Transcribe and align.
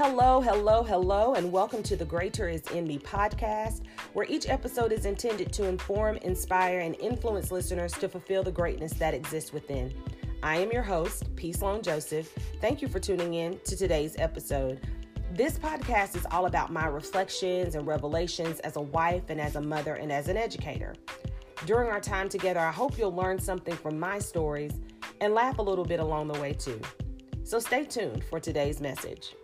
Hello, 0.00 0.40
hello, 0.40 0.84
hello, 0.84 1.34
and 1.34 1.50
welcome 1.50 1.82
to 1.82 1.96
the 1.96 2.04
Greater 2.04 2.48
is 2.48 2.62
in 2.68 2.86
Me 2.86 3.00
podcast, 3.00 3.80
where 4.12 4.26
each 4.28 4.48
episode 4.48 4.92
is 4.92 5.06
intended 5.06 5.52
to 5.54 5.66
inform, 5.66 6.18
inspire, 6.18 6.78
and 6.78 6.94
influence 7.00 7.50
listeners 7.50 7.90
to 7.94 8.08
fulfill 8.08 8.44
the 8.44 8.52
greatness 8.52 8.92
that 8.92 9.12
exists 9.12 9.52
within. 9.52 9.92
I 10.40 10.58
am 10.58 10.70
your 10.70 10.84
host, 10.84 11.34
P. 11.34 11.52
Sloan 11.52 11.82
Joseph. 11.82 12.32
Thank 12.60 12.80
you 12.80 12.86
for 12.86 13.00
tuning 13.00 13.34
in 13.34 13.58
to 13.64 13.76
today's 13.76 14.14
episode. 14.18 14.86
This 15.32 15.58
podcast 15.58 16.14
is 16.14 16.24
all 16.30 16.46
about 16.46 16.72
my 16.72 16.86
reflections 16.86 17.74
and 17.74 17.84
revelations 17.84 18.60
as 18.60 18.76
a 18.76 18.82
wife 18.82 19.24
and 19.30 19.40
as 19.40 19.56
a 19.56 19.60
mother 19.60 19.94
and 19.94 20.12
as 20.12 20.28
an 20.28 20.36
educator. 20.36 20.94
During 21.66 21.90
our 21.90 22.00
time 22.00 22.28
together, 22.28 22.60
I 22.60 22.70
hope 22.70 22.96
you'll 22.98 23.16
learn 23.16 23.40
something 23.40 23.74
from 23.74 23.98
my 23.98 24.20
stories 24.20 24.74
and 25.20 25.34
laugh 25.34 25.58
a 25.58 25.62
little 25.62 25.84
bit 25.84 25.98
along 25.98 26.28
the 26.28 26.38
way 26.40 26.52
too. 26.52 26.80
So 27.42 27.58
stay 27.58 27.84
tuned 27.84 28.22
for 28.22 28.38
today's 28.38 28.80
message. 28.80 29.34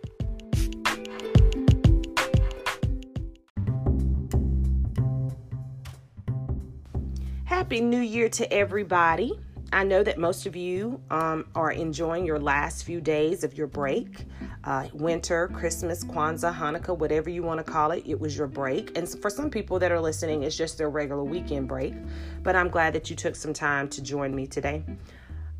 Happy 7.65 7.81
New 7.81 7.99
Year 7.99 8.29
to 8.29 8.53
everybody. 8.53 9.39
I 9.73 9.83
know 9.83 10.03
that 10.03 10.19
most 10.19 10.45
of 10.45 10.55
you 10.55 11.01
um, 11.09 11.47
are 11.55 11.71
enjoying 11.71 12.23
your 12.23 12.37
last 12.37 12.83
few 12.83 13.01
days 13.01 13.43
of 13.43 13.57
your 13.57 13.65
break. 13.65 14.25
Uh, 14.65 14.87
winter, 14.93 15.47
Christmas, 15.47 16.03
Kwanzaa, 16.03 16.55
Hanukkah, 16.55 16.95
whatever 16.95 17.31
you 17.31 17.41
want 17.41 17.57
to 17.57 17.63
call 17.63 17.89
it, 17.89 18.03
it 18.05 18.19
was 18.19 18.37
your 18.37 18.45
break. 18.45 18.95
And 18.95 19.09
for 19.19 19.31
some 19.31 19.49
people 19.49 19.79
that 19.79 19.91
are 19.91 19.99
listening, 19.99 20.43
it's 20.43 20.55
just 20.55 20.77
their 20.77 20.91
regular 20.91 21.23
weekend 21.23 21.67
break. 21.67 21.95
But 22.43 22.55
I'm 22.55 22.69
glad 22.69 22.93
that 22.93 23.09
you 23.09 23.15
took 23.15 23.35
some 23.35 23.51
time 23.51 23.89
to 23.89 24.03
join 24.03 24.35
me 24.35 24.45
today. 24.45 24.83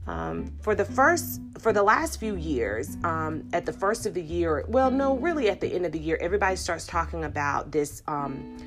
Um, 0.06 0.54
for 0.62 0.76
the 0.76 0.86
first, 0.86 1.42
for 1.58 1.74
the 1.74 1.82
last 1.82 2.20
few 2.20 2.36
years, 2.36 2.98
um, 3.04 3.50
at 3.52 3.66
the 3.66 3.74
first 3.74 4.06
of 4.06 4.14
the 4.14 4.22
year, 4.22 4.64
well, 4.68 4.92
no, 4.92 5.18
really 5.18 5.50
at 5.50 5.60
the 5.60 5.74
end 5.74 5.88
of 5.88 5.92
the 5.92 5.98
year, 5.98 6.20
everybody 6.22 6.56
starts 6.56 6.86
talking 6.86 7.24
about 7.24 7.72
this. 7.72 8.04
Um, 8.08 8.58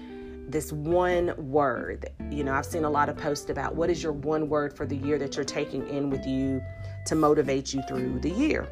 this 0.48 0.72
one 0.72 1.34
word. 1.50 2.10
You 2.30 2.42
know, 2.42 2.52
I've 2.52 2.66
seen 2.66 2.84
a 2.84 2.90
lot 2.90 3.08
of 3.08 3.16
posts 3.16 3.50
about 3.50 3.76
what 3.76 3.90
is 3.90 4.02
your 4.02 4.12
one 4.12 4.48
word 4.48 4.74
for 4.74 4.86
the 4.86 4.96
year 4.96 5.18
that 5.18 5.36
you're 5.36 5.44
taking 5.44 5.86
in 5.88 6.10
with 6.10 6.26
you 6.26 6.62
to 7.06 7.14
motivate 7.14 7.74
you 7.74 7.82
through 7.82 8.20
the 8.20 8.30
year. 8.30 8.66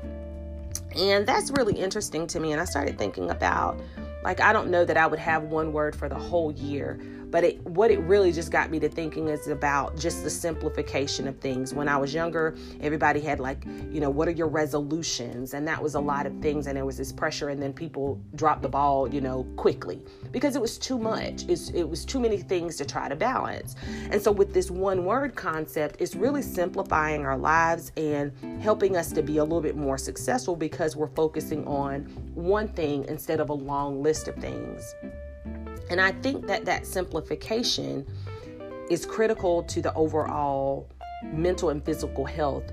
And 0.97 1.27
that's 1.27 1.51
really 1.51 1.79
interesting 1.79 2.27
to 2.29 2.41
me. 2.41 2.53
And 2.53 2.61
I 2.61 2.65
started 2.65 2.99
thinking 2.99 3.31
about, 3.31 3.79
like, 4.25 4.41
I 4.41 4.53
don't 4.53 4.71
know 4.71 4.85
that 4.85 4.97
I 4.97 5.07
would 5.07 5.19
have 5.19 5.45
one 5.45 5.73
word 5.73 5.95
for 5.95 6.09
the 6.09 6.19
whole 6.19 6.51
year, 6.53 6.99
but 7.37 7.45
it, 7.45 7.61
what 7.67 7.91
it 7.91 7.99
really 7.99 8.33
just 8.33 8.51
got 8.51 8.71
me 8.71 8.81
to 8.81 8.89
thinking 8.89 9.29
is 9.29 9.47
about 9.49 9.95
just 9.95 10.25
the 10.25 10.31
simplification 10.31 11.29
of 11.29 11.39
things. 11.39 11.75
When 11.75 11.87
I 11.87 11.99
was 11.99 12.15
younger, 12.15 12.57
everybody 12.81 13.21
had 13.21 13.41
like, 13.41 13.63
you 13.93 14.01
know, 14.01 14.09
what 14.09 14.27
are 14.27 14.31
your 14.31 14.49
resolutions? 14.49 15.53
And 15.53 15.69
that 15.69 15.83
was 15.83 15.97
a 15.97 16.01
lot 16.01 16.25
of 16.25 16.33
things. 16.41 16.67
And 16.67 16.75
there 16.75 16.87
was 16.87 16.97
this 16.97 17.13
pressure, 17.13 17.51
and 17.51 17.63
then 17.63 17.75
people 17.75 18.19
dropped 18.37 18.63
the 18.63 18.71
ball, 18.71 19.07
you 19.13 19.21
know, 19.21 19.47
quickly 19.57 20.03
because 20.33 20.57
it 20.57 20.63
was 20.63 20.79
too 20.79 20.99
much. 20.99 21.45
It's, 21.47 21.69
it 21.73 21.83
was 21.83 22.07
too 22.07 22.21
many 22.21 22.39
things 22.39 22.79
to 22.79 22.87
try 22.87 23.07
to 23.07 23.17
balance. 23.17 23.75
And 24.11 24.23
so, 24.23 24.33
with 24.33 24.55
this 24.55 24.71
one 24.71 25.05
word 25.05 25.35
concept, 25.35 25.97
it's 26.01 26.15
really 26.15 26.41
simplifying 26.41 27.27
our 27.27 27.37
lives 27.37 27.93
and 27.99 28.33
helping 28.63 28.97
us 28.97 29.13
to 29.13 29.21
be 29.21 29.37
a 29.37 29.45
little 29.45 29.61
bit 29.61 29.77
more 29.77 29.99
successful 29.99 30.57
because 30.57 30.97
we're 30.97 31.09
focusing 31.09 31.67
on 31.67 32.05
one 32.35 32.69
thing 32.69 33.05
instead 33.09 33.41
of 33.41 33.51
a 33.51 33.55
long 33.55 34.03
list 34.03 34.27
of 34.27 34.37
things. 34.37 34.95
And 35.91 36.01
I 36.01 36.13
think 36.13 36.47
that 36.47 36.65
that 36.65 36.87
simplification 36.87 38.07
is 38.91 39.07
critical 39.07 39.63
to 39.65 39.83
the 39.83 39.93
overall 39.95 40.89
mental 41.23 41.71
and 41.71 41.85
physical 41.85 42.25
health 42.25 42.73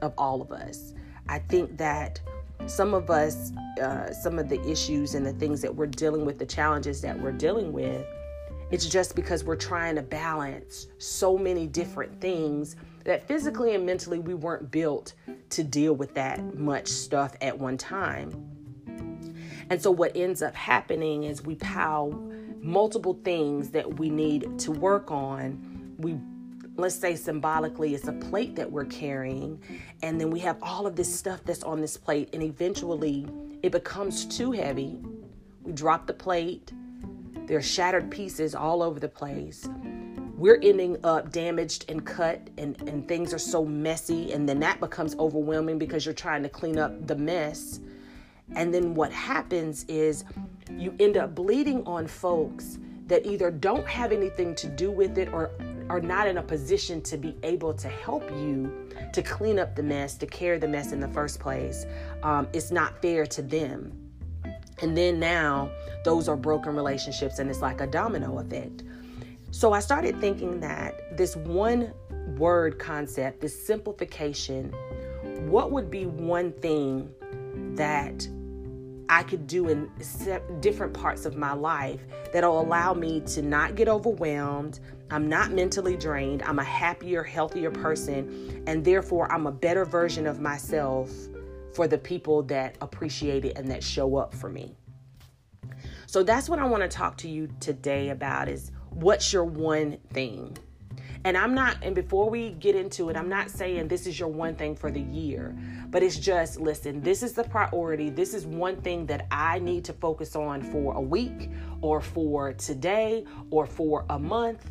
of 0.00 0.12
all 0.18 0.42
of 0.42 0.52
us. 0.52 0.94
I 1.28 1.38
think 1.38 1.76
that 1.78 2.20
some 2.66 2.94
of 2.94 3.10
us, 3.10 3.52
uh, 3.82 4.12
some 4.12 4.38
of 4.38 4.48
the 4.48 4.60
issues 4.68 5.14
and 5.14 5.24
the 5.24 5.32
things 5.32 5.60
that 5.62 5.74
we're 5.74 5.86
dealing 5.86 6.24
with, 6.24 6.38
the 6.38 6.46
challenges 6.46 7.00
that 7.02 7.18
we're 7.18 7.32
dealing 7.32 7.72
with, 7.72 8.06
it's 8.70 8.86
just 8.86 9.14
because 9.14 9.44
we're 9.44 9.56
trying 9.56 9.96
to 9.96 10.02
balance 10.02 10.86
so 10.98 11.36
many 11.36 11.66
different 11.66 12.20
things 12.20 12.76
that 13.04 13.26
physically 13.26 13.74
and 13.74 13.84
mentally 13.84 14.18
we 14.18 14.34
weren't 14.34 14.70
built 14.70 15.14
to 15.50 15.62
deal 15.62 15.94
with 15.94 16.14
that 16.14 16.58
much 16.58 16.88
stuff 16.88 17.36
at 17.42 17.58
one 17.58 17.76
time. 17.76 18.30
And 19.68 19.80
so 19.80 19.90
what 19.90 20.16
ends 20.16 20.42
up 20.42 20.54
happening 20.54 21.24
is 21.24 21.42
we 21.42 21.56
pile 21.56 22.10
multiple 22.62 23.18
things 23.24 23.70
that 23.70 23.98
we 23.98 24.08
need 24.08 24.58
to 24.60 24.72
work 24.72 25.10
on. 25.10 25.94
We 25.98 26.18
let's 26.76 26.94
say 26.94 27.14
symbolically 27.14 27.94
it's 27.94 28.08
a 28.08 28.12
plate 28.12 28.56
that 28.56 28.70
we're 28.70 28.86
carrying 28.86 29.60
and 30.02 30.18
then 30.18 30.30
we 30.30 30.40
have 30.40 30.56
all 30.62 30.86
of 30.86 30.96
this 30.96 31.14
stuff 31.14 31.44
that's 31.44 31.62
on 31.62 31.82
this 31.82 31.98
plate 31.98 32.30
and 32.32 32.42
eventually 32.42 33.26
it 33.62 33.72
becomes 33.72 34.24
too 34.24 34.52
heavy. 34.52 34.98
We 35.62 35.72
drop 35.72 36.06
the 36.06 36.14
plate. 36.14 36.72
There 37.46 37.58
are 37.58 37.62
shattered 37.62 38.10
pieces 38.10 38.54
all 38.54 38.82
over 38.82 38.98
the 38.98 39.08
place. 39.08 39.68
We're 40.36 40.58
ending 40.60 40.96
up 41.04 41.30
damaged 41.30 41.84
and 41.88 42.04
cut, 42.04 42.50
and, 42.58 42.76
and 42.88 43.06
things 43.06 43.32
are 43.32 43.38
so 43.38 43.64
messy. 43.64 44.32
And 44.32 44.48
then 44.48 44.58
that 44.58 44.80
becomes 44.80 45.14
overwhelming 45.16 45.78
because 45.78 46.04
you're 46.04 46.14
trying 46.14 46.42
to 46.42 46.48
clean 46.48 46.78
up 46.78 47.06
the 47.06 47.14
mess. 47.14 47.78
And 48.56 48.74
then 48.74 48.94
what 48.94 49.12
happens 49.12 49.84
is 49.84 50.24
you 50.78 50.94
end 51.00 51.16
up 51.16 51.34
bleeding 51.34 51.84
on 51.86 52.06
folks 52.06 52.78
that 53.06 53.26
either 53.26 53.50
don't 53.50 53.86
have 53.86 54.12
anything 54.12 54.54
to 54.54 54.68
do 54.68 54.90
with 54.90 55.18
it 55.18 55.32
or 55.32 55.50
are 55.88 56.00
not 56.00 56.26
in 56.26 56.38
a 56.38 56.42
position 56.42 57.02
to 57.02 57.16
be 57.16 57.36
able 57.42 57.74
to 57.74 57.88
help 57.88 58.30
you 58.30 58.88
to 59.12 59.22
clean 59.22 59.58
up 59.58 59.76
the 59.76 59.82
mess, 59.82 60.14
to 60.16 60.26
carry 60.26 60.58
the 60.58 60.68
mess 60.68 60.92
in 60.92 61.00
the 61.00 61.08
first 61.08 61.40
place. 61.40 61.84
Um, 62.22 62.48
it's 62.52 62.70
not 62.70 63.02
fair 63.02 63.26
to 63.26 63.42
them. 63.42 63.92
And 64.80 64.96
then 64.96 65.20
now, 65.20 65.70
those 66.04 66.28
are 66.28 66.36
broken 66.36 66.74
relationships, 66.74 67.38
and 67.38 67.50
it's 67.50 67.60
like 67.60 67.80
a 67.80 67.86
domino 67.86 68.38
effect. 68.38 68.82
So 69.50 69.72
I 69.72 69.80
started 69.80 70.18
thinking 70.20 70.60
that 70.60 71.16
this 71.16 71.36
one 71.36 71.92
word 72.38 72.78
concept, 72.78 73.40
this 73.40 73.66
simplification, 73.66 74.72
what 75.50 75.70
would 75.70 75.90
be 75.90 76.06
one 76.06 76.52
thing 76.52 77.10
that 77.76 78.26
I 79.12 79.22
could 79.24 79.46
do 79.46 79.68
in 79.68 79.90
different 80.60 80.94
parts 80.94 81.26
of 81.26 81.36
my 81.36 81.52
life 81.52 82.00
that'll 82.32 82.58
allow 82.58 82.94
me 82.94 83.20
to 83.26 83.42
not 83.42 83.74
get 83.74 83.86
overwhelmed. 83.86 84.80
I'm 85.10 85.28
not 85.28 85.52
mentally 85.52 85.98
drained. 85.98 86.42
I'm 86.44 86.58
a 86.58 86.64
happier, 86.64 87.22
healthier 87.22 87.70
person. 87.70 88.64
And 88.66 88.82
therefore, 88.82 89.30
I'm 89.30 89.46
a 89.46 89.52
better 89.52 89.84
version 89.84 90.26
of 90.26 90.40
myself 90.40 91.10
for 91.74 91.86
the 91.86 91.98
people 91.98 92.42
that 92.44 92.78
appreciate 92.80 93.44
it 93.44 93.58
and 93.58 93.70
that 93.70 93.84
show 93.84 94.16
up 94.16 94.32
for 94.32 94.48
me. 94.48 94.74
So 96.06 96.22
that's 96.22 96.48
what 96.48 96.58
I 96.58 96.64
want 96.64 96.82
to 96.82 96.88
talk 96.88 97.18
to 97.18 97.28
you 97.28 97.50
today 97.60 98.08
about 98.08 98.48
is 98.48 98.72
what's 98.88 99.30
your 99.30 99.44
one 99.44 99.98
thing? 100.14 100.56
And 101.24 101.36
I'm 101.36 101.54
not, 101.54 101.76
and 101.82 101.94
before 101.94 102.28
we 102.28 102.50
get 102.50 102.74
into 102.74 103.08
it, 103.08 103.16
I'm 103.16 103.28
not 103.28 103.50
saying 103.50 103.88
this 103.88 104.06
is 104.06 104.18
your 104.18 104.28
one 104.28 104.56
thing 104.56 104.74
for 104.74 104.90
the 104.90 105.00
year, 105.00 105.56
but 105.90 106.02
it's 106.02 106.18
just 106.18 106.60
listen, 106.60 107.00
this 107.00 107.22
is 107.22 107.32
the 107.32 107.44
priority. 107.44 108.10
This 108.10 108.34
is 108.34 108.44
one 108.44 108.80
thing 108.82 109.06
that 109.06 109.26
I 109.30 109.60
need 109.60 109.84
to 109.84 109.92
focus 109.92 110.34
on 110.34 110.62
for 110.62 110.94
a 110.94 111.00
week 111.00 111.50
or 111.80 112.00
for 112.00 112.52
today 112.54 113.24
or 113.50 113.66
for 113.66 114.04
a 114.10 114.18
month 114.18 114.66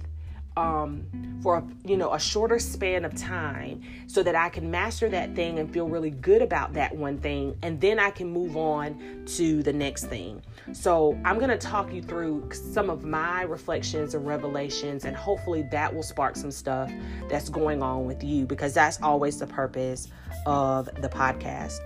um, 0.61 1.03
for 1.41 1.57
a, 1.57 1.63
you 1.83 1.97
know 1.97 2.13
a 2.13 2.19
shorter 2.19 2.59
span 2.59 3.03
of 3.03 3.15
time 3.15 3.81
so 4.05 4.21
that 4.21 4.35
I 4.35 4.49
can 4.49 4.69
master 4.69 5.09
that 5.09 5.35
thing 5.35 5.57
and 5.57 5.71
feel 5.73 5.89
really 5.89 6.11
good 6.11 6.41
about 6.41 6.73
that 6.73 6.95
one 6.95 7.17
thing 7.17 7.57
and 7.63 7.81
then 7.81 7.97
I 7.97 8.11
can 8.11 8.31
move 8.31 8.55
on 8.55 9.25
to 9.37 9.63
the 9.63 9.73
next 9.73 10.05
thing. 10.05 10.41
So 10.73 11.19
I'm 11.25 11.37
going 11.39 11.49
to 11.49 11.57
talk 11.57 11.91
you 11.91 12.03
through 12.03 12.49
some 12.51 12.89
of 12.89 13.03
my 13.03 13.41
reflections 13.41 14.13
and 14.13 14.25
revelations 14.25 15.05
and 15.05 15.15
hopefully 15.15 15.63
that 15.71 15.93
will 15.93 16.03
spark 16.03 16.35
some 16.35 16.51
stuff 16.51 16.91
that's 17.27 17.49
going 17.49 17.81
on 17.81 18.05
with 18.05 18.23
you 18.23 18.45
because 18.45 18.73
that's 18.73 19.01
always 19.01 19.39
the 19.39 19.47
purpose 19.47 20.09
of 20.45 20.85
the 21.01 21.09
podcast. 21.09 21.79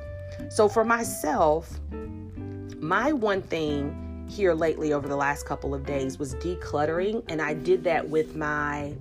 So 0.50 0.68
for 0.68 0.83
myself, 0.83 1.80
my 2.80 3.13
one 3.13 3.42
thing 3.42 4.05
here 4.27 4.54
lately 4.54 4.94
over 4.94 5.07
the 5.07 5.16
last 5.16 5.45
couple 5.45 5.74
of 5.74 5.86
days 5.86 6.18
was 6.18 6.36
decluttering, 6.36 7.24
and 7.27 7.42
I 7.42 7.54
did 7.54 7.83
that 7.86 8.07
with 8.10 8.36
my. 8.36 8.95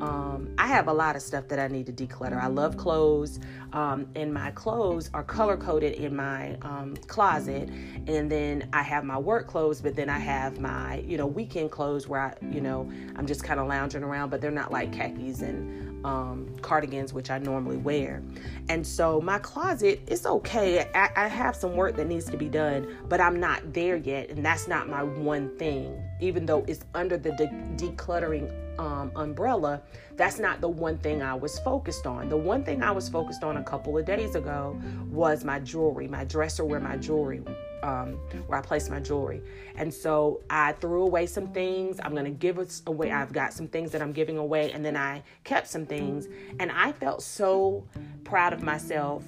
Um, 0.00 0.54
I 0.58 0.66
have 0.66 0.88
a 0.88 0.92
lot 0.92 1.16
of 1.16 1.22
stuff 1.22 1.48
that 1.48 1.58
I 1.58 1.68
need 1.68 1.86
to 1.86 1.92
declutter. 1.92 2.40
I 2.40 2.48
love 2.48 2.76
clothes, 2.76 3.40
um, 3.72 4.06
and 4.14 4.32
my 4.32 4.50
clothes 4.50 5.10
are 5.14 5.22
color 5.22 5.56
coded 5.56 5.94
in 5.94 6.14
my 6.14 6.56
um, 6.62 6.96
closet. 7.06 7.68
And 8.06 8.30
then 8.30 8.68
I 8.72 8.82
have 8.82 9.04
my 9.04 9.18
work 9.18 9.46
clothes, 9.46 9.80
but 9.80 9.96
then 9.96 10.08
I 10.10 10.18
have 10.18 10.60
my, 10.60 10.98
you 10.98 11.16
know, 11.16 11.26
weekend 11.26 11.70
clothes 11.70 12.08
where 12.08 12.20
I, 12.20 12.34
you 12.50 12.60
know, 12.60 12.90
I'm 13.16 13.26
just 13.26 13.42
kind 13.42 13.58
of 13.58 13.66
lounging 13.68 14.02
around, 14.02 14.30
but 14.30 14.40
they're 14.40 14.50
not 14.50 14.70
like 14.70 14.92
khakis 14.92 15.40
and 15.40 16.04
um, 16.04 16.54
cardigans, 16.62 17.12
which 17.12 17.30
I 17.30 17.38
normally 17.38 17.76
wear. 17.78 18.22
And 18.68 18.86
so 18.86 19.20
my 19.20 19.38
closet 19.38 20.00
is 20.06 20.26
okay. 20.26 20.88
I, 20.94 21.10
I 21.16 21.28
have 21.28 21.56
some 21.56 21.74
work 21.74 21.96
that 21.96 22.06
needs 22.06 22.26
to 22.26 22.36
be 22.36 22.48
done, 22.48 22.96
but 23.08 23.20
I'm 23.20 23.40
not 23.40 23.72
there 23.72 23.96
yet. 23.96 24.30
And 24.30 24.44
that's 24.44 24.68
not 24.68 24.88
my 24.88 25.02
one 25.02 25.56
thing, 25.58 26.00
even 26.20 26.46
though 26.46 26.64
it's 26.68 26.84
under 26.94 27.16
the 27.16 27.32
de- 27.32 27.48
decluttering 27.76 28.52
um, 28.78 29.12
umbrella, 29.16 29.82
that's 30.16 30.38
not 30.38 30.60
the 30.60 30.68
one 30.68 30.98
thing 30.98 31.22
I 31.22 31.34
was 31.34 31.58
focused 31.60 32.06
on. 32.06 32.28
The 32.28 32.36
one 32.36 32.64
thing 32.64 32.82
I 32.82 32.90
was 32.90 33.08
focused 33.08 33.42
on 33.42 33.56
a 33.58 33.62
couple 33.62 33.96
of 33.96 34.04
days 34.04 34.34
ago 34.34 34.80
was 35.10 35.44
my 35.44 35.58
jewelry, 35.60 36.08
my 36.08 36.24
dresser 36.24 36.64
where 36.64 36.80
my 36.80 36.96
jewelry 36.96 37.42
um, 37.82 38.18
where 38.46 38.58
I 38.58 38.62
place 38.62 38.88
my 38.88 39.00
jewelry. 39.00 39.42
And 39.76 39.92
so 39.92 40.40
I 40.50 40.72
threw 40.72 41.02
away 41.02 41.26
some 41.26 41.48
things. 41.48 42.00
I'm 42.02 42.12
going 42.12 42.24
to 42.24 42.30
give 42.30 42.58
away. 42.86 43.12
I've 43.12 43.32
got 43.32 43.52
some 43.52 43.68
things 43.68 43.92
that 43.92 44.02
I'm 44.02 44.12
giving 44.12 44.38
away. 44.38 44.72
And 44.72 44.84
then 44.84 44.96
I 44.96 45.22
kept 45.44 45.68
some 45.68 45.86
things. 45.86 46.26
And 46.58 46.72
I 46.72 46.92
felt 46.92 47.22
so 47.22 47.86
proud 48.24 48.52
of 48.52 48.62
myself 48.62 49.22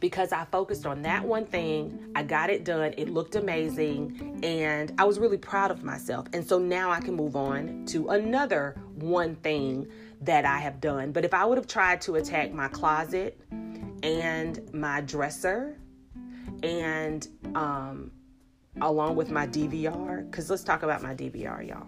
because 0.00 0.32
I 0.32 0.44
focused 0.46 0.86
on 0.86 1.02
that 1.02 1.24
one 1.24 1.44
thing. 1.44 2.10
I 2.14 2.22
got 2.22 2.50
it 2.50 2.64
done. 2.64 2.94
It 2.96 3.08
looked 3.08 3.36
amazing. 3.36 4.40
And 4.42 4.92
I 4.98 5.04
was 5.04 5.18
really 5.18 5.38
proud 5.38 5.70
of 5.70 5.82
myself. 5.84 6.26
And 6.32 6.46
so 6.46 6.58
now 6.58 6.90
I 6.90 7.00
can 7.00 7.14
move 7.14 7.36
on 7.36 7.84
to 7.86 8.08
another 8.08 8.76
one 8.94 9.36
thing 9.36 9.86
that 10.22 10.44
I 10.44 10.58
have 10.58 10.80
done. 10.80 11.12
But 11.12 11.24
if 11.24 11.34
I 11.34 11.44
would 11.44 11.58
have 11.58 11.66
tried 11.66 12.00
to 12.02 12.16
attack 12.16 12.52
my 12.52 12.68
closet 12.68 13.40
and 14.02 14.72
my 14.72 15.00
dresser 15.00 15.76
and 16.62 17.26
um, 17.54 18.10
along 18.80 19.16
with 19.16 19.30
my 19.30 19.46
DVR, 19.46 20.28
because 20.30 20.50
let's 20.50 20.64
talk 20.64 20.82
about 20.82 21.02
my 21.02 21.14
DVR, 21.14 21.66
y'all. 21.66 21.86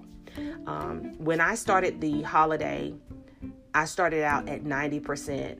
Um, 0.66 1.18
when 1.18 1.40
I 1.40 1.54
started 1.54 2.00
the 2.00 2.22
holiday, 2.22 2.94
I 3.74 3.84
started 3.84 4.22
out 4.22 4.48
at 4.48 4.64
90% 4.64 5.58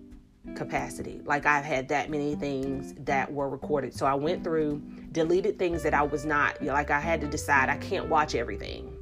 capacity. 0.55 1.21
Like 1.25 1.47
I've 1.47 1.65
had 1.65 1.89
that 1.89 2.11
many 2.11 2.35
things 2.35 2.95
that 3.01 3.33
were 3.33 3.49
recorded. 3.49 3.95
So 3.95 4.07
I 4.07 4.15
went 4.15 4.43
through, 4.43 4.83
deleted 5.13 5.59
things 5.59 5.83
that 5.83 5.95
I 5.95 6.03
was 6.03 6.25
not, 6.25 6.63
like 6.63 6.91
I 6.91 7.01
had 7.01 7.21
to 7.21 7.27
decide 7.27 7.69
I 7.69 7.77
can't 7.77 8.09
watch 8.09 8.35
everything. 8.35 8.97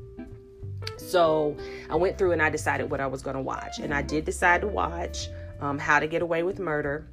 So 0.97 1.57
I 1.89 1.97
went 1.97 2.19
through 2.19 2.33
and 2.33 2.43
I 2.43 2.51
decided 2.51 2.91
what 2.91 3.01
I 3.01 3.07
was 3.07 3.23
going 3.23 3.37
to 3.37 3.43
watch. 3.43 3.79
And 3.79 3.95
I 3.95 4.03
did 4.03 4.25
decide 4.25 4.61
to 4.63 4.67
watch 4.67 5.29
um, 5.61 5.79
How 5.79 6.01
to 6.01 6.07
Get 6.07 6.23
Away 6.23 6.43
with 6.43 6.59
Murder. 6.59 7.07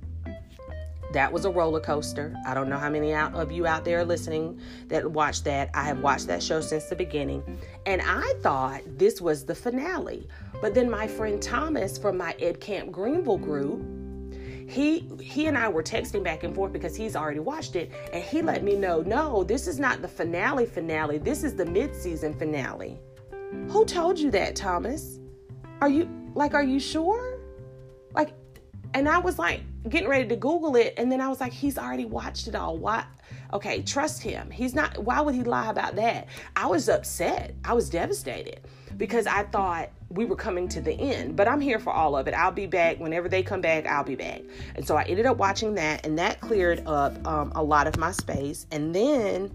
That 1.14 1.32
was 1.32 1.46
a 1.46 1.50
roller 1.50 1.80
coaster. 1.80 2.36
I 2.46 2.54
don't 2.54 2.68
know 2.68 2.78
how 2.78 2.90
many 2.90 3.14
out 3.14 3.34
of 3.36 3.52
you 3.52 3.66
out 3.68 3.86
there 3.86 4.04
listening 4.04 4.60
that 4.88 5.10
watched 5.10 5.46
that. 5.46 5.70
I 5.74 5.84
have 5.84 6.00
watched 6.00 6.28
that 6.28 6.44
show 6.44 6.60
since 6.62 6.86
the 6.86 6.96
beginning. 6.96 7.42
And 7.86 8.02
I 8.04 8.34
thought 8.42 8.82
this 8.98 9.22
was 9.22 9.46
the 9.46 9.56
finale. 9.56 10.28
But 10.62 10.74
then 10.74 10.90
my 10.90 11.08
friend 11.08 11.42
Thomas 11.42 11.98
from 11.98 12.18
my 12.18 12.36
Ed 12.40 12.60
Camp 12.60 12.92
Greenville 12.92 13.38
group 13.38 13.86
he 14.68 15.08
he 15.22 15.48
and 15.48 15.58
I 15.58 15.70
were 15.70 15.84
texting 15.84 16.24
back 16.24 16.44
and 16.44 16.56
forth 16.56 16.74
because 16.74 16.96
he's 16.96 17.16
already 17.16 17.40
watched 17.40 17.76
it 17.76 17.92
and 18.12 18.24
he 18.24 18.42
let 18.42 18.64
me 18.64 18.76
know 18.76 19.02
no 19.02 19.44
this 19.44 19.68
is 19.68 19.80
not 19.80 20.02
the 20.02 20.08
finale 20.08 20.66
finale. 20.66 21.18
This 21.18 21.44
is 21.44 21.56
the 21.56 21.66
mid-season 21.66 22.34
finale. 22.34 23.00
Who 23.70 23.86
told 23.86 24.20
you 24.20 24.32
that 24.32 24.56
Thomas? 24.56 25.20
Are 25.82 25.90
you 25.90 26.10
like 26.34 26.54
are 26.54 26.64
you 26.64 26.80
sure? 26.80 27.40
Like 28.14 28.34
and 28.94 29.08
I 29.08 29.20
was 29.20 29.38
like 29.38 29.62
getting 29.88 30.10
ready 30.10 30.28
to 30.30 30.36
google 30.36 30.76
it 30.76 30.96
and 30.98 31.12
then 31.12 31.22
I 31.22 31.28
was 31.28 31.40
like 31.40 31.54
he's 31.54 31.78
already 31.78 32.06
watched 32.06 32.48
it 32.48 32.56
all. 32.56 32.78
Why 32.78 33.06
okay 33.54 33.82
trust 33.82 34.22
him 34.22 34.50
he's 34.52 34.74
not 34.74 34.98
why 34.98 35.22
would 35.22 35.36
he 35.36 35.44
lie 35.44 35.70
about 35.70 35.96
that 35.96 36.28
I 36.56 36.68
was 36.68 36.90
upset 36.90 37.54
I 37.64 37.74
was 37.74 37.90
devastated 37.90 38.62
because 38.98 39.28
I 39.28 39.44
thought 39.44 39.90
we 40.10 40.26
were 40.26 40.36
coming 40.36 40.68
to 40.70 40.82
the 40.82 40.94
end. 40.94 41.36
But 41.36 41.48
I'm 41.48 41.62
here 41.62 41.80
for 41.80 41.92
all 41.92 42.16
of 42.16 42.28
it. 42.28 42.34
I'll 42.34 42.52
be 42.52 42.68
back 42.68 43.00
whenever 43.00 43.28
they 43.28 43.44
come 43.44 43.62
back. 43.62 43.86
I'll 43.86 44.04
be 44.04 44.16
back. 44.16 44.42
And 44.76 44.88
so 44.88 44.96
I 44.96 45.04
ended 45.04 45.26
up 45.26 45.38
watching 45.38 45.76
that, 45.76 46.06
and 46.06 46.18
that 46.20 46.40
cleared 46.40 46.86
up 46.88 47.26
um, 47.28 47.52
a 47.56 47.64
lot 47.64 47.88
of 47.88 47.98
my 47.98 48.12
space. 48.12 48.66
And 48.72 48.94
then 48.94 49.52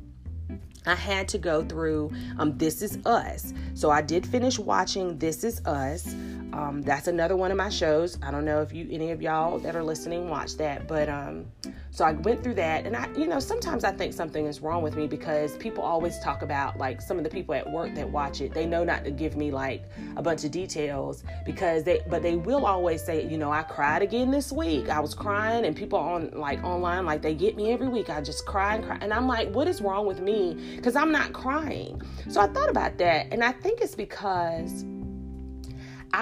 I 0.86 0.94
had 0.94 1.28
to 1.28 1.38
go 1.38 1.64
through 1.64 2.10
um, 2.38 2.56
This 2.58 2.82
Is 2.82 2.98
Us. 3.06 3.52
So 3.74 3.90
I 3.90 4.02
did 4.02 4.26
finish 4.26 4.58
watching 4.58 5.18
This 5.18 5.44
Is 5.44 5.64
Us. 5.66 6.14
Um, 6.52 6.82
that's 6.82 7.06
another 7.06 7.36
one 7.36 7.50
of 7.50 7.56
my 7.56 7.68
shows. 7.68 8.18
I 8.22 8.30
don't 8.30 8.44
know 8.44 8.60
if 8.60 8.72
you 8.72 8.88
any 8.90 9.10
of 9.12 9.22
y'all 9.22 9.58
that 9.60 9.76
are 9.76 9.84
listening 9.84 10.28
watch 10.28 10.56
that, 10.56 10.88
but 10.88 11.08
um, 11.08 11.46
so 11.92 12.04
I 12.04 12.12
went 12.12 12.42
through 12.42 12.54
that, 12.54 12.86
and 12.86 12.96
I, 12.96 13.08
you 13.16 13.26
know, 13.26 13.40
sometimes 13.40 13.84
I 13.84 13.92
think 13.92 14.12
something 14.12 14.46
is 14.46 14.60
wrong 14.60 14.82
with 14.82 14.96
me 14.96 15.06
because 15.06 15.56
people 15.56 15.82
always 15.82 16.18
talk 16.20 16.42
about 16.42 16.78
like 16.78 17.00
some 17.00 17.18
of 17.18 17.24
the 17.24 17.30
people 17.30 17.54
at 17.54 17.70
work 17.70 17.94
that 17.94 18.08
watch 18.08 18.40
it. 18.40 18.52
They 18.52 18.66
know 18.66 18.84
not 18.84 19.04
to 19.04 19.10
give 19.10 19.36
me 19.36 19.50
like 19.50 19.84
a 20.16 20.22
bunch 20.22 20.44
of 20.44 20.50
details 20.50 21.24
because 21.44 21.84
they, 21.84 22.00
but 22.08 22.22
they 22.22 22.36
will 22.36 22.66
always 22.66 23.04
say, 23.04 23.26
you 23.26 23.38
know, 23.38 23.52
I 23.52 23.62
cried 23.62 24.02
again 24.02 24.30
this 24.30 24.52
week. 24.52 24.88
I 24.88 25.00
was 25.00 25.14
crying, 25.14 25.64
and 25.64 25.76
people 25.76 25.98
on 25.98 26.30
like 26.32 26.62
online 26.64 27.06
like 27.06 27.22
they 27.22 27.34
get 27.34 27.56
me 27.56 27.72
every 27.72 27.88
week. 27.88 28.10
I 28.10 28.20
just 28.20 28.46
cry 28.46 28.76
and 28.76 28.84
cry, 28.84 28.98
and 29.00 29.12
I'm 29.12 29.26
like, 29.26 29.50
what 29.50 29.68
is 29.68 29.80
wrong 29.80 30.06
with 30.06 30.20
me? 30.20 30.76
Because 30.76 30.96
I'm 30.96 31.12
not 31.12 31.32
crying. 31.32 32.00
So 32.28 32.40
I 32.40 32.48
thought 32.48 32.70
about 32.70 32.98
that, 32.98 33.28
and 33.30 33.44
I 33.44 33.52
think 33.52 33.80
it's 33.80 33.94
because 33.94 34.84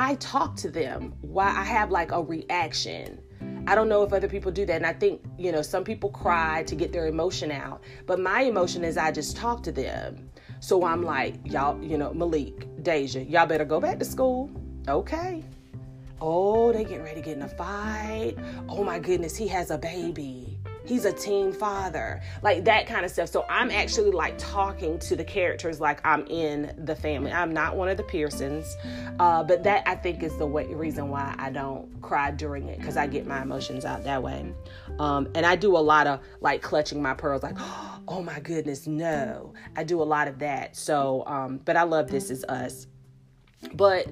I 0.00 0.14
talk 0.14 0.54
to 0.56 0.70
them 0.70 1.12
while 1.22 1.54
I 1.54 1.64
have 1.64 1.90
like 1.90 2.12
a 2.12 2.22
reaction. 2.22 3.20
I 3.66 3.74
don't 3.74 3.88
know 3.88 4.04
if 4.04 4.12
other 4.12 4.28
people 4.28 4.52
do 4.52 4.64
that. 4.64 4.76
And 4.76 4.86
I 4.86 4.92
think, 4.92 5.20
you 5.36 5.50
know, 5.50 5.60
some 5.60 5.82
people 5.82 6.10
cry 6.10 6.62
to 6.64 6.76
get 6.76 6.92
their 6.92 7.08
emotion 7.08 7.50
out. 7.50 7.82
But 8.06 8.20
my 8.20 8.42
emotion 8.42 8.84
is 8.84 8.96
I 8.96 9.10
just 9.10 9.36
talk 9.36 9.64
to 9.64 9.72
them. 9.72 10.30
So 10.60 10.84
I'm 10.84 11.02
like, 11.02 11.34
y'all, 11.44 11.82
you 11.82 11.98
know, 11.98 12.14
Malik, 12.14 12.82
Deja, 12.84 13.22
y'all 13.24 13.46
better 13.46 13.64
go 13.64 13.80
back 13.80 13.98
to 13.98 14.04
school. 14.04 14.50
Okay. 14.86 15.44
Oh, 16.20 16.72
they 16.72 16.84
getting 16.84 17.02
ready 17.02 17.16
to 17.16 17.20
get 17.20 17.36
in 17.36 17.42
a 17.42 17.48
fight. 17.48 18.36
Oh 18.68 18.84
my 18.84 19.00
goodness, 19.00 19.36
he 19.36 19.48
has 19.48 19.72
a 19.72 19.78
baby 19.78 20.57
he's 20.88 21.04
a 21.04 21.12
teen 21.12 21.52
father 21.52 22.20
like 22.42 22.64
that 22.64 22.86
kind 22.86 23.04
of 23.04 23.10
stuff. 23.10 23.28
So 23.28 23.44
i'm 23.48 23.70
actually 23.70 24.10
like 24.10 24.34
talking 24.38 24.98
to 25.00 25.14
the 25.14 25.24
characters 25.24 25.80
like 25.80 26.00
i'm 26.04 26.26
in 26.26 26.74
the 26.84 26.96
family. 26.96 27.30
I'm 27.30 27.52
not 27.52 27.76
one 27.76 27.88
of 27.88 27.96
the 27.96 28.02
pearsons 28.02 28.76
uh, 29.20 29.42
but 29.44 29.62
that 29.64 29.82
i 29.86 29.94
think 29.94 30.22
is 30.22 30.36
the 30.38 30.46
way, 30.46 30.66
reason 30.66 31.08
why 31.10 31.34
i 31.38 31.50
don't 31.50 32.00
cry 32.00 32.30
during 32.30 32.68
it 32.68 32.78
because 32.78 32.96
i 32.96 33.06
get 33.06 33.26
my 33.26 33.42
emotions 33.42 33.84
out 33.84 34.04
that 34.04 34.22
way. 34.22 34.52
Um, 34.98 35.28
and 35.34 35.44
i 35.44 35.54
do 35.54 35.76
a 35.76 35.78
lot 35.78 36.06
of 36.06 36.20
like 36.40 36.62
clutching 36.62 37.02
my 37.02 37.14
pearls 37.14 37.42
like 37.42 37.56
oh 38.08 38.22
my 38.22 38.40
goodness 38.40 38.86
no. 38.86 39.52
I 39.76 39.84
do 39.84 40.02
a 40.02 40.04
lot 40.04 40.28
of 40.28 40.38
that. 40.38 40.76
So 40.76 41.24
um, 41.26 41.60
but 41.64 41.76
i 41.76 41.82
love 41.82 42.08
this 42.08 42.30
is 42.30 42.44
us. 42.44 42.86
But 43.74 44.06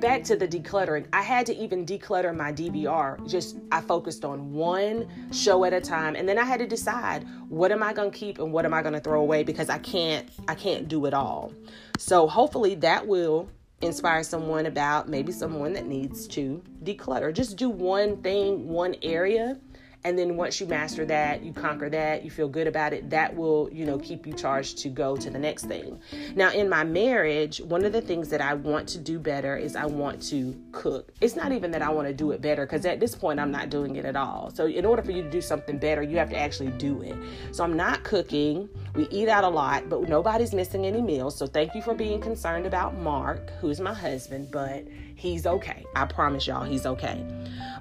back 0.00 0.24
to 0.24 0.36
the 0.36 0.48
decluttering, 0.48 1.06
I 1.12 1.22
had 1.22 1.46
to 1.46 1.56
even 1.56 1.84
declutter 1.84 2.34
my 2.34 2.52
DVR. 2.52 3.26
Just 3.28 3.56
I 3.70 3.80
focused 3.80 4.24
on 4.24 4.52
one 4.52 5.08
show 5.32 5.64
at 5.64 5.72
a 5.72 5.80
time 5.80 6.16
and 6.16 6.28
then 6.28 6.38
I 6.38 6.44
had 6.44 6.58
to 6.60 6.66
decide 6.66 7.26
what 7.48 7.72
am 7.72 7.82
I 7.82 7.92
going 7.92 8.10
to 8.10 8.16
keep 8.16 8.38
and 8.38 8.52
what 8.52 8.64
am 8.64 8.74
I 8.74 8.82
going 8.82 8.94
to 8.94 9.00
throw 9.00 9.20
away 9.20 9.42
because 9.42 9.68
I 9.68 9.78
can't 9.78 10.28
I 10.48 10.54
can't 10.54 10.88
do 10.88 11.06
it 11.06 11.14
all. 11.14 11.52
So 11.98 12.26
hopefully 12.26 12.74
that 12.76 13.06
will 13.06 13.48
inspire 13.80 14.22
someone 14.22 14.66
about 14.66 15.08
maybe 15.08 15.32
someone 15.32 15.72
that 15.72 15.86
needs 15.86 16.26
to 16.28 16.62
declutter. 16.84 17.32
Just 17.34 17.56
do 17.56 17.68
one 17.68 18.22
thing, 18.22 18.68
one 18.68 18.94
area 19.02 19.58
and 20.04 20.18
then 20.18 20.36
once 20.36 20.60
you 20.60 20.66
master 20.66 21.04
that 21.06 21.42
you 21.42 21.52
conquer 21.52 21.88
that 21.88 22.24
you 22.24 22.30
feel 22.30 22.48
good 22.48 22.66
about 22.66 22.92
it 22.92 23.08
that 23.10 23.34
will 23.34 23.68
you 23.72 23.84
know 23.84 23.98
keep 23.98 24.26
you 24.26 24.32
charged 24.32 24.78
to 24.78 24.88
go 24.88 25.16
to 25.16 25.30
the 25.30 25.38
next 25.38 25.64
thing. 25.66 26.00
Now 26.34 26.50
in 26.50 26.68
my 26.68 26.84
marriage 26.84 27.60
one 27.60 27.84
of 27.84 27.92
the 27.92 28.00
things 28.00 28.28
that 28.30 28.40
i 28.40 28.54
want 28.54 28.88
to 28.90 28.98
do 28.98 29.18
better 29.18 29.56
is 29.56 29.76
i 29.76 29.86
want 29.86 30.22
to 30.30 30.58
cook. 30.72 31.12
It's 31.20 31.36
not 31.36 31.52
even 31.52 31.70
that 31.72 31.82
i 31.82 31.90
want 31.90 32.08
to 32.08 32.14
do 32.14 32.32
it 32.32 32.40
better 32.40 32.66
because 32.66 32.84
at 32.84 33.00
this 33.00 33.14
point 33.14 33.38
i'm 33.38 33.50
not 33.50 33.70
doing 33.70 33.96
it 33.96 34.04
at 34.04 34.16
all. 34.16 34.50
So 34.52 34.66
in 34.66 34.84
order 34.84 35.02
for 35.02 35.12
you 35.12 35.22
to 35.22 35.30
do 35.30 35.40
something 35.40 35.78
better 35.78 36.02
you 36.02 36.16
have 36.16 36.30
to 36.30 36.38
actually 36.38 36.70
do 36.72 37.02
it. 37.02 37.16
So 37.52 37.64
i'm 37.64 37.76
not 37.76 38.02
cooking. 38.02 38.68
We 38.94 39.08
eat 39.08 39.28
out 39.28 39.44
a 39.44 39.48
lot 39.48 39.88
but 39.88 40.08
nobody's 40.08 40.52
missing 40.52 40.86
any 40.86 41.02
meals. 41.02 41.36
So 41.36 41.46
thank 41.46 41.74
you 41.74 41.82
for 41.82 41.94
being 41.94 42.20
concerned 42.20 42.66
about 42.66 42.98
mark 42.98 43.50
who's 43.60 43.80
my 43.80 43.94
husband 43.94 44.48
but 44.50 44.84
he's 45.16 45.46
okay 45.46 45.84
i 45.94 46.04
promise 46.04 46.46
y'all 46.46 46.64
he's 46.64 46.86
okay 46.86 47.24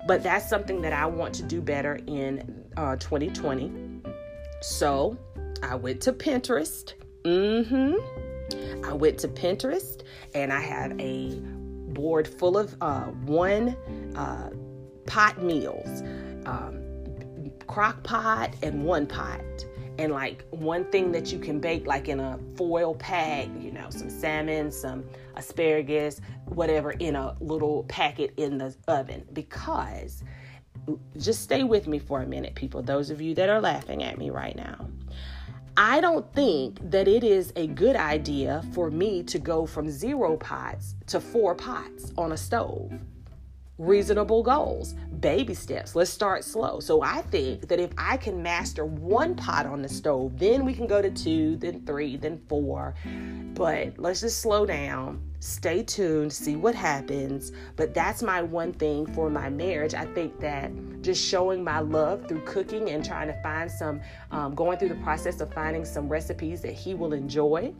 but 0.07 0.23
that's 0.23 0.47
something 0.49 0.81
that 0.81 0.93
I 0.93 1.05
want 1.05 1.33
to 1.35 1.43
do 1.43 1.61
better 1.61 1.99
in 2.07 2.65
uh, 2.77 2.95
2020. 2.97 3.71
So 4.61 5.17
I 5.63 5.75
went 5.75 6.01
to 6.01 6.13
Pinterest. 6.13 6.93
Mm-hmm. 7.23 8.85
I 8.85 8.93
went 8.93 9.19
to 9.19 9.27
Pinterest 9.27 10.01
and 10.33 10.51
I 10.51 10.59
have 10.59 10.99
a 10.99 11.39
board 11.93 12.27
full 12.27 12.57
of 12.57 12.75
uh, 12.81 13.05
one 13.25 13.75
uh, 14.15 14.49
pot 15.05 15.41
meals, 15.43 16.01
um, 16.45 16.81
crock 17.67 18.03
pot 18.03 18.55
and 18.63 18.83
one 18.83 19.05
pot 19.05 19.41
and 19.97 20.11
like 20.11 20.43
one 20.49 20.85
thing 20.85 21.11
that 21.11 21.31
you 21.31 21.39
can 21.39 21.59
bake 21.59 21.85
like 21.85 22.07
in 22.07 22.19
a 22.19 22.39
foil 22.55 22.95
pack 22.95 23.47
you 23.59 23.71
know 23.71 23.87
some 23.89 24.09
salmon 24.09 24.71
some 24.71 25.05
asparagus 25.35 26.21
whatever 26.45 26.91
in 26.91 27.15
a 27.15 27.35
little 27.39 27.83
packet 27.83 28.33
in 28.37 28.57
the 28.57 28.75
oven. 28.87 29.25
Because 29.33 30.23
just 31.17 31.41
stay 31.41 31.63
with 31.63 31.87
me 31.87 31.99
for 31.99 32.21
a 32.21 32.25
minute 32.25 32.55
people. 32.55 32.81
Those 32.81 33.09
of 33.09 33.21
you 33.21 33.35
that 33.35 33.49
are 33.49 33.61
laughing 33.61 34.03
at 34.03 34.17
me 34.17 34.29
right 34.29 34.55
now. 34.55 34.87
I 35.77 36.01
don't 36.01 36.31
think 36.33 36.79
that 36.91 37.07
it 37.07 37.23
is 37.23 37.53
a 37.55 37.67
good 37.67 37.95
idea 37.95 38.63
for 38.73 38.91
me 38.91 39.23
to 39.23 39.39
go 39.39 39.65
from 39.65 39.89
zero 39.89 40.35
pots 40.35 40.95
to 41.07 41.21
four 41.21 41.55
pots 41.55 42.11
on 42.17 42.33
a 42.33 42.37
stove. 42.37 42.91
Reasonable 43.81 44.43
goals, 44.43 44.93
baby 45.19 45.55
steps. 45.55 45.95
Let's 45.95 46.11
start 46.11 46.43
slow. 46.43 46.79
So 46.79 47.01
I 47.01 47.21
think 47.23 47.67
that 47.67 47.79
if 47.79 47.89
I 47.97 48.15
can 48.17 48.41
master 48.41 48.85
one 48.85 49.35
pot 49.35 49.65
on 49.65 49.81
the 49.81 49.89
stove, 49.89 50.37
then 50.37 50.65
we 50.65 50.73
can 50.73 50.85
go 50.85 51.01
to 51.01 51.09
two, 51.09 51.55
then 51.57 51.83
three, 51.85 52.15
then 52.15 52.39
four. 52.47 52.93
But 53.55 53.97
let's 53.97 54.21
just 54.21 54.39
slow 54.39 54.67
down, 54.67 55.21
stay 55.39 55.81
tuned, 55.81 56.31
see 56.31 56.55
what 56.55 56.75
happens. 56.75 57.51
But 57.75 57.95
that's 57.95 58.21
my 58.21 58.43
one 58.43 58.71
thing 58.71 59.07
for 59.13 59.31
my 59.31 59.49
marriage. 59.49 59.95
I 59.95 60.05
think 60.05 60.39
that 60.41 60.71
just 61.01 61.27
showing 61.27 61.63
my 61.63 61.79
love 61.79 62.27
through 62.27 62.41
cooking 62.41 62.91
and 62.91 63.03
trying 63.03 63.27
to 63.27 63.41
find 63.41 63.69
some, 63.69 63.99
um, 64.29 64.53
going 64.53 64.77
through 64.77 64.89
the 64.89 65.03
process 65.03 65.41
of 65.41 65.51
finding 65.53 65.85
some 65.85 66.07
recipes 66.07 66.61
that 66.61 66.73
he 66.73 66.93
will 66.93 67.13
enjoy 67.13 67.73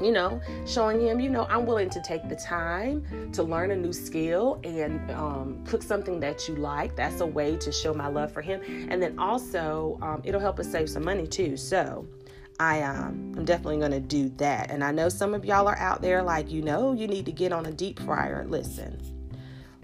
you 0.00 0.12
know, 0.12 0.40
showing 0.66 1.00
him, 1.00 1.20
you 1.20 1.30
know, 1.30 1.46
I'm 1.48 1.66
willing 1.66 1.90
to 1.90 2.00
take 2.02 2.28
the 2.28 2.36
time 2.36 3.30
to 3.32 3.42
learn 3.42 3.70
a 3.70 3.76
new 3.76 3.92
skill 3.92 4.60
and 4.64 5.10
um, 5.10 5.64
cook 5.64 5.82
something 5.82 6.20
that 6.20 6.48
you 6.48 6.56
like. 6.56 6.96
That's 6.96 7.20
a 7.20 7.26
way 7.26 7.56
to 7.56 7.72
show 7.72 7.94
my 7.94 8.08
love 8.08 8.32
for 8.32 8.42
him. 8.42 8.60
And 8.90 9.02
then 9.02 9.18
also, 9.18 9.98
um, 10.02 10.22
it'll 10.24 10.40
help 10.40 10.58
us 10.58 10.70
save 10.70 10.88
some 10.88 11.04
money 11.04 11.26
too. 11.26 11.56
So, 11.56 12.06
I 12.60 12.82
um, 12.82 13.34
I'm 13.36 13.44
definitely 13.44 13.78
gonna 13.78 14.00
do 14.00 14.30
that. 14.30 14.70
And 14.70 14.82
I 14.82 14.90
know 14.90 15.08
some 15.08 15.32
of 15.32 15.44
y'all 15.44 15.68
are 15.68 15.78
out 15.78 16.02
there 16.02 16.22
like, 16.22 16.50
you 16.50 16.62
know, 16.62 16.92
you 16.92 17.06
need 17.06 17.24
to 17.26 17.32
get 17.32 17.52
on 17.52 17.66
a 17.66 17.72
deep 17.72 18.00
fryer. 18.00 18.44
Listen, 18.48 19.00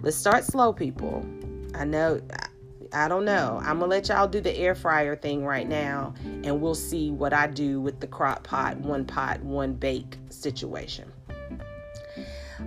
let's 0.01 0.17
start 0.17 0.43
slow, 0.43 0.73
people. 0.73 1.25
I 1.73 1.85
know 1.85 2.21
I 2.95 3.09
don't 3.09 3.25
know. 3.25 3.59
I'm 3.61 3.79
gonna 3.79 3.87
let 3.87 4.07
y'all 4.07 4.27
do 4.27 4.39
the 4.39 4.55
air 4.55 4.73
fryer 4.73 5.17
thing 5.17 5.43
right 5.43 5.67
now, 5.67 6.13
and 6.23 6.61
we'll 6.61 6.75
see 6.75 7.11
what 7.11 7.33
I 7.33 7.45
do 7.47 7.81
with 7.81 7.99
the 7.99 8.07
crock 8.07 8.43
pot, 8.43 8.77
one 8.77 9.03
pot, 9.03 9.41
one 9.41 9.73
bake 9.73 10.17
situation. 10.29 11.11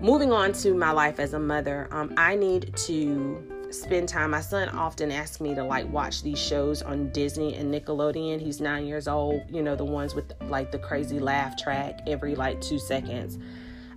Moving 0.00 0.30
on 0.30 0.52
to 0.52 0.74
my 0.74 0.90
life 0.90 1.18
as 1.18 1.32
a 1.32 1.38
mother, 1.38 1.88
um, 1.90 2.12
I 2.18 2.34
need 2.34 2.76
to 2.76 3.42
spend 3.70 4.10
time. 4.10 4.32
My 4.32 4.42
son 4.42 4.68
often 4.68 5.10
asks 5.10 5.40
me 5.40 5.54
to 5.54 5.64
like 5.64 5.90
watch 5.90 6.22
these 6.22 6.38
shows 6.38 6.82
on 6.82 7.10
Disney 7.10 7.54
and 7.54 7.72
Nickelodeon. 7.72 8.38
He's 8.38 8.60
nine 8.60 8.86
years 8.86 9.08
old, 9.08 9.42
you 9.50 9.62
know, 9.62 9.76
the 9.76 9.84
ones 9.84 10.14
with 10.14 10.32
like 10.42 10.70
the 10.70 10.78
crazy 10.78 11.18
laugh 11.18 11.56
track 11.56 12.00
every 12.06 12.34
like 12.34 12.60
two 12.60 12.78
seconds. 12.78 13.38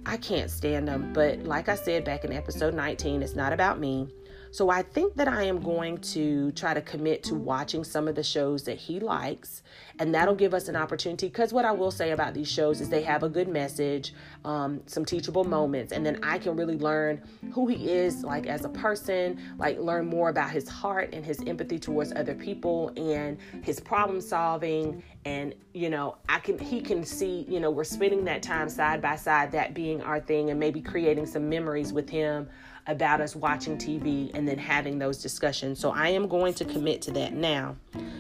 I 0.05 0.15
can't 0.15 0.49
stand 0.49 0.87
them, 0.87 1.11
but 1.13 1.39
like 1.43 1.67
I 1.67 1.75
said 1.75 2.05
back 2.05 2.23
in 2.23 2.31
episode 2.31 2.73
19, 2.73 3.21
it's 3.21 3.35
not 3.35 3.51
about 3.51 3.79
me. 3.79 4.07
So 4.51 4.69
I 4.69 4.81
think 4.81 5.15
that 5.15 5.29
I 5.29 5.43
am 5.43 5.61
going 5.61 5.97
to 5.99 6.51
try 6.51 6.73
to 6.73 6.81
commit 6.81 7.23
to 7.23 7.35
watching 7.35 7.85
some 7.85 8.09
of 8.09 8.15
the 8.15 8.23
shows 8.23 8.63
that 8.63 8.77
he 8.77 8.99
likes, 8.99 9.63
and 9.97 10.13
that'll 10.13 10.35
give 10.35 10.53
us 10.53 10.67
an 10.67 10.75
opportunity. 10.75 11.27
Because 11.27 11.53
what 11.53 11.63
I 11.63 11.71
will 11.71 11.89
say 11.89 12.11
about 12.11 12.33
these 12.33 12.51
shows 12.51 12.81
is 12.81 12.89
they 12.89 13.01
have 13.03 13.23
a 13.23 13.29
good 13.29 13.47
message, 13.47 14.13
um, 14.43 14.81
some 14.87 15.05
teachable 15.05 15.45
moments, 15.45 15.93
and 15.93 16.05
then 16.05 16.19
I 16.21 16.37
can 16.37 16.57
really 16.57 16.77
learn 16.77 17.21
who 17.53 17.67
he 17.67 17.91
is, 17.91 18.25
like 18.25 18.45
as 18.45 18.65
a 18.65 18.69
person, 18.69 19.39
like 19.57 19.79
learn 19.79 20.07
more 20.07 20.27
about 20.27 20.51
his 20.51 20.67
heart 20.67 21.11
and 21.13 21.25
his 21.25 21.39
empathy 21.47 21.79
towards 21.79 22.11
other 22.11 22.35
people 22.35 22.91
and 22.97 23.37
his 23.63 23.79
problem 23.79 24.19
solving. 24.19 25.01
And 25.23 25.55
you 25.73 25.89
know, 25.89 26.17
I 26.27 26.39
can 26.39 26.59
he 26.59 26.81
can 26.81 27.05
see, 27.05 27.45
you 27.47 27.61
know, 27.61 27.71
we're 27.71 27.85
spending 27.85 28.25
that 28.25 28.43
time 28.43 28.67
side 28.67 29.01
by 29.01 29.15
side, 29.15 29.53
that 29.53 29.73
being 29.73 30.01
our 30.01 30.19
thing, 30.19 30.49
and 30.49 30.59
maybe 30.59 30.81
creating 30.81 31.25
some 31.25 31.47
memories 31.47 31.93
with 31.93 32.09
him 32.09 32.49
about 32.87 33.21
us 33.21 33.35
watching 33.35 33.77
TV 33.77 34.31
and 34.33 34.47
then 34.47 34.57
having 34.57 34.99
those 34.99 35.21
discussions. 35.21 35.79
So 35.79 35.91
I 35.91 36.09
am 36.09 36.27
going 36.27 36.53
to 36.55 36.65
commit 36.65 37.01
to 37.03 37.11
that 37.11 37.33
now. 37.33 37.75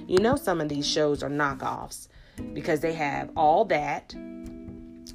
You 0.07 0.19
know, 0.19 0.35
some 0.35 0.61
of 0.61 0.69
these 0.69 0.87
shows 0.87 1.23
are 1.23 1.29
knockoffs 1.29 2.07
because 2.53 2.79
they 2.79 2.93
have 2.93 3.29
all 3.35 3.65
that 3.65 4.13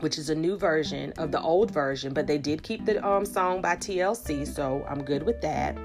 which 0.00 0.18
is 0.18 0.30
a 0.30 0.34
new 0.34 0.56
version 0.56 1.12
of 1.18 1.32
the 1.32 1.40
old 1.40 1.70
version, 1.70 2.12
but 2.12 2.26
they 2.26 2.38
did 2.38 2.62
keep 2.62 2.84
the 2.84 3.04
um, 3.06 3.24
song 3.24 3.60
by 3.60 3.76
TLC, 3.76 4.46
so 4.46 4.84
I'm 4.88 5.02
good 5.02 5.22
with 5.22 5.40
that. 5.40 5.76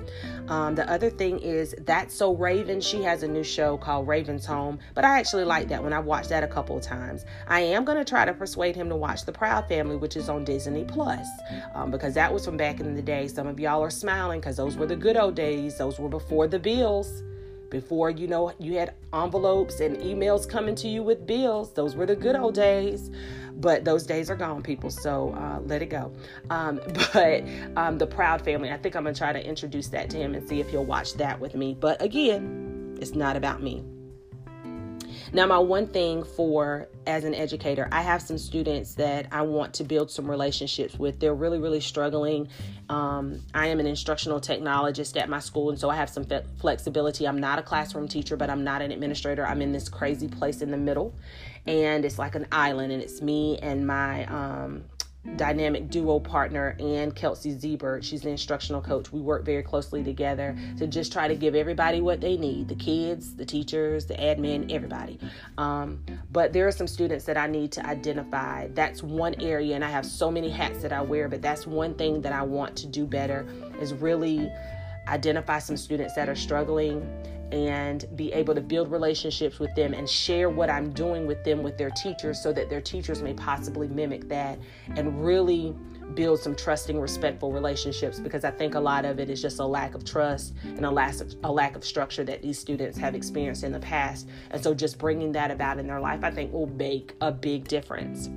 Um, 0.47 0.75
the 0.75 0.89
other 0.91 1.09
thing 1.09 1.39
is 1.39 1.75
That's 1.81 2.15
So 2.15 2.35
Raven. 2.35 2.81
She 2.81 3.01
has 3.03 3.23
a 3.23 3.27
new 3.27 3.43
show 3.43 3.77
called 3.77 4.07
Raven's 4.07 4.45
Home, 4.45 4.79
but 4.93 5.05
I 5.05 5.19
actually 5.19 5.45
like 5.45 5.67
that 5.69 5.81
one. 5.81 5.93
I've 5.93 6.05
watched 6.05 6.29
that 6.29 6.43
a 6.43 6.47
couple 6.47 6.77
of 6.77 6.83
times. 6.83 7.25
I 7.47 7.61
am 7.61 7.85
going 7.85 7.97
to 7.97 8.05
try 8.05 8.25
to 8.25 8.33
persuade 8.33 8.75
him 8.75 8.89
to 8.89 8.95
watch 8.95 9.25
The 9.25 9.31
Proud 9.31 9.67
Family, 9.67 9.97
which 9.97 10.15
is 10.15 10.29
on 10.29 10.43
Disney 10.43 10.83
Plus, 10.83 11.27
um, 11.73 11.91
because 11.91 12.13
that 12.15 12.33
was 12.33 12.45
from 12.45 12.57
back 12.57 12.79
in 12.79 12.95
the 12.95 13.01
day. 13.01 13.27
Some 13.27 13.47
of 13.47 13.59
y'all 13.59 13.83
are 13.83 13.89
smiling 13.89 14.39
because 14.39 14.57
those 14.57 14.75
were 14.75 14.87
the 14.87 14.95
good 14.95 15.17
old 15.17 15.35
days, 15.35 15.77
those 15.77 15.99
were 15.99 16.09
before 16.09 16.47
the 16.47 16.59
bills 16.59 17.23
before 17.71 18.11
you 18.11 18.27
know 18.27 18.53
you 18.59 18.73
had 18.73 18.93
envelopes 19.13 19.79
and 19.79 19.97
emails 19.97 20.47
coming 20.47 20.75
to 20.75 20.87
you 20.87 21.01
with 21.01 21.25
bills 21.25 21.73
those 21.73 21.95
were 21.95 22.05
the 22.05 22.15
good 22.15 22.35
old 22.35 22.53
days 22.53 23.09
but 23.61 23.85
those 23.85 24.05
days 24.05 24.29
are 24.29 24.35
gone, 24.35 24.61
people. 24.61 24.89
So 24.89 25.33
uh, 25.37 25.59
let 25.65 25.81
it 25.81 25.87
go. 25.87 26.11
Um, 26.49 26.81
but 27.13 27.43
um, 27.75 27.97
the 27.97 28.07
Proud 28.07 28.41
Family, 28.41 28.71
I 28.71 28.77
think 28.77 28.95
I'm 28.95 29.03
gonna 29.03 29.15
try 29.15 29.31
to 29.31 29.45
introduce 29.45 29.87
that 29.89 30.09
to 30.11 30.17
him 30.17 30.33
and 30.33 30.47
see 30.47 30.59
if 30.59 30.69
he'll 30.69 30.85
watch 30.85 31.13
that 31.15 31.39
with 31.39 31.55
me. 31.55 31.75
But 31.79 32.01
again, 32.01 32.97
it's 32.99 33.13
not 33.13 33.35
about 33.35 33.61
me. 33.61 33.83
Now, 35.33 35.45
my 35.45 35.59
one 35.59 35.87
thing 35.87 36.25
for 36.25 36.89
as 37.07 37.23
an 37.23 37.33
educator, 37.33 37.87
I 37.89 38.01
have 38.01 38.21
some 38.21 38.37
students 38.37 38.95
that 38.95 39.27
I 39.31 39.43
want 39.43 39.73
to 39.75 39.85
build 39.85 40.11
some 40.11 40.29
relationships 40.29 40.99
with. 40.99 41.21
They're 41.21 41.33
really, 41.33 41.57
really 41.57 41.79
struggling. 41.79 42.49
Um, 42.89 43.39
I 43.53 43.67
am 43.67 43.79
an 43.79 43.87
instructional 43.87 44.41
technologist 44.41 45.19
at 45.19 45.29
my 45.29 45.39
school, 45.39 45.69
and 45.69 45.79
so 45.79 45.89
I 45.89 45.95
have 45.95 46.09
some 46.09 46.27
flexibility. 46.59 47.25
I'm 47.25 47.39
not 47.39 47.59
a 47.59 47.63
classroom 47.63 48.09
teacher, 48.09 48.35
but 48.35 48.49
I'm 48.49 48.65
not 48.65 48.81
an 48.81 48.91
administrator. 48.91 49.45
I'm 49.45 49.61
in 49.61 49.71
this 49.71 49.87
crazy 49.87 50.27
place 50.27 50.61
in 50.61 50.69
the 50.69 50.77
middle, 50.77 51.15
and 51.65 52.03
it's 52.03 52.19
like 52.19 52.35
an 52.35 52.47
island, 52.51 52.91
and 52.91 53.01
it's 53.01 53.21
me 53.21 53.57
and 53.59 53.87
my 53.87 54.25
um, 54.25 54.83
dynamic 55.35 55.89
duo 55.89 56.19
partner 56.19 56.75
and 56.79 57.15
Kelsey 57.15 57.53
Zebert. 57.53 58.03
She's 58.03 58.21
the 58.21 58.29
instructional 58.29 58.81
coach. 58.81 59.11
We 59.11 59.21
work 59.21 59.45
very 59.45 59.61
closely 59.61 60.03
together 60.03 60.57
to 60.77 60.87
just 60.87 61.11
try 61.11 61.27
to 61.27 61.35
give 61.35 61.55
everybody 61.55 62.01
what 62.01 62.21
they 62.21 62.37
need 62.37 62.67
the 62.67 62.75
kids, 62.75 63.35
the 63.35 63.45
teachers, 63.45 64.05
the 64.05 64.15
admin, 64.15 64.71
everybody. 64.71 65.19
Um, 65.57 66.03
but 66.31 66.53
there 66.53 66.67
are 66.67 66.71
some 66.71 66.87
students 66.87 67.25
that 67.25 67.37
I 67.37 67.47
need 67.47 67.71
to 67.73 67.85
identify. 67.85 68.67
That's 68.69 69.03
one 69.03 69.35
area, 69.39 69.75
and 69.75 69.85
I 69.85 69.89
have 69.89 70.05
so 70.05 70.31
many 70.31 70.49
hats 70.49 70.81
that 70.81 70.91
I 70.91 71.01
wear, 71.01 71.29
but 71.29 71.41
that's 71.41 71.67
one 71.67 71.93
thing 71.93 72.21
that 72.21 72.33
I 72.33 72.41
want 72.41 72.75
to 72.77 72.87
do 72.87 73.05
better 73.05 73.47
is 73.79 73.93
really 73.93 74.51
identify 75.11 75.59
some 75.59 75.77
students 75.77 76.15
that 76.15 76.29
are 76.29 76.35
struggling 76.35 77.07
and 77.51 78.05
be 78.15 78.31
able 78.31 78.55
to 78.55 78.61
build 78.61 78.89
relationships 78.89 79.59
with 79.59 79.73
them 79.75 79.93
and 79.93 80.09
share 80.09 80.49
what 80.49 80.69
I'm 80.69 80.91
doing 80.91 81.27
with 81.27 81.43
them 81.43 81.61
with 81.63 81.77
their 81.77 81.89
teachers 81.89 82.41
so 82.41 82.53
that 82.53 82.69
their 82.69 82.79
teachers 82.79 83.21
may 83.21 83.33
possibly 83.33 83.89
mimic 83.89 84.29
that 84.29 84.57
and 84.95 85.23
really 85.23 85.75
build 86.15 86.39
some 86.39 86.55
trusting, 86.55 86.99
respectful 86.99 87.51
relationships 87.51 88.19
because 88.19 88.45
I 88.45 88.51
think 88.51 88.75
a 88.75 88.79
lot 88.79 89.05
of 89.05 89.19
it 89.19 89.29
is 89.29 89.41
just 89.41 89.59
a 89.59 89.65
lack 89.65 89.95
of 89.95 90.05
trust 90.05 90.53
and 90.63 90.85
a 90.85 90.91
lack 90.91 91.19
of, 91.19 91.33
a 91.43 91.51
lack 91.51 91.75
of 91.75 91.83
structure 91.83 92.23
that 92.23 92.41
these 92.41 92.57
students 92.57 92.97
have 92.97 93.15
experienced 93.15 93.63
in 93.63 93.71
the 93.71 93.79
past. 93.79 94.29
And 94.51 94.63
so 94.63 94.73
just 94.73 94.97
bringing 94.97 95.33
that 95.33 95.51
about 95.51 95.77
in 95.77 95.87
their 95.87 95.99
life, 95.99 96.23
I 96.23 96.31
think 96.31 96.53
will 96.53 96.67
make 96.67 97.15
a 97.19 97.31
big 97.31 97.67
difference. 97.67 98.29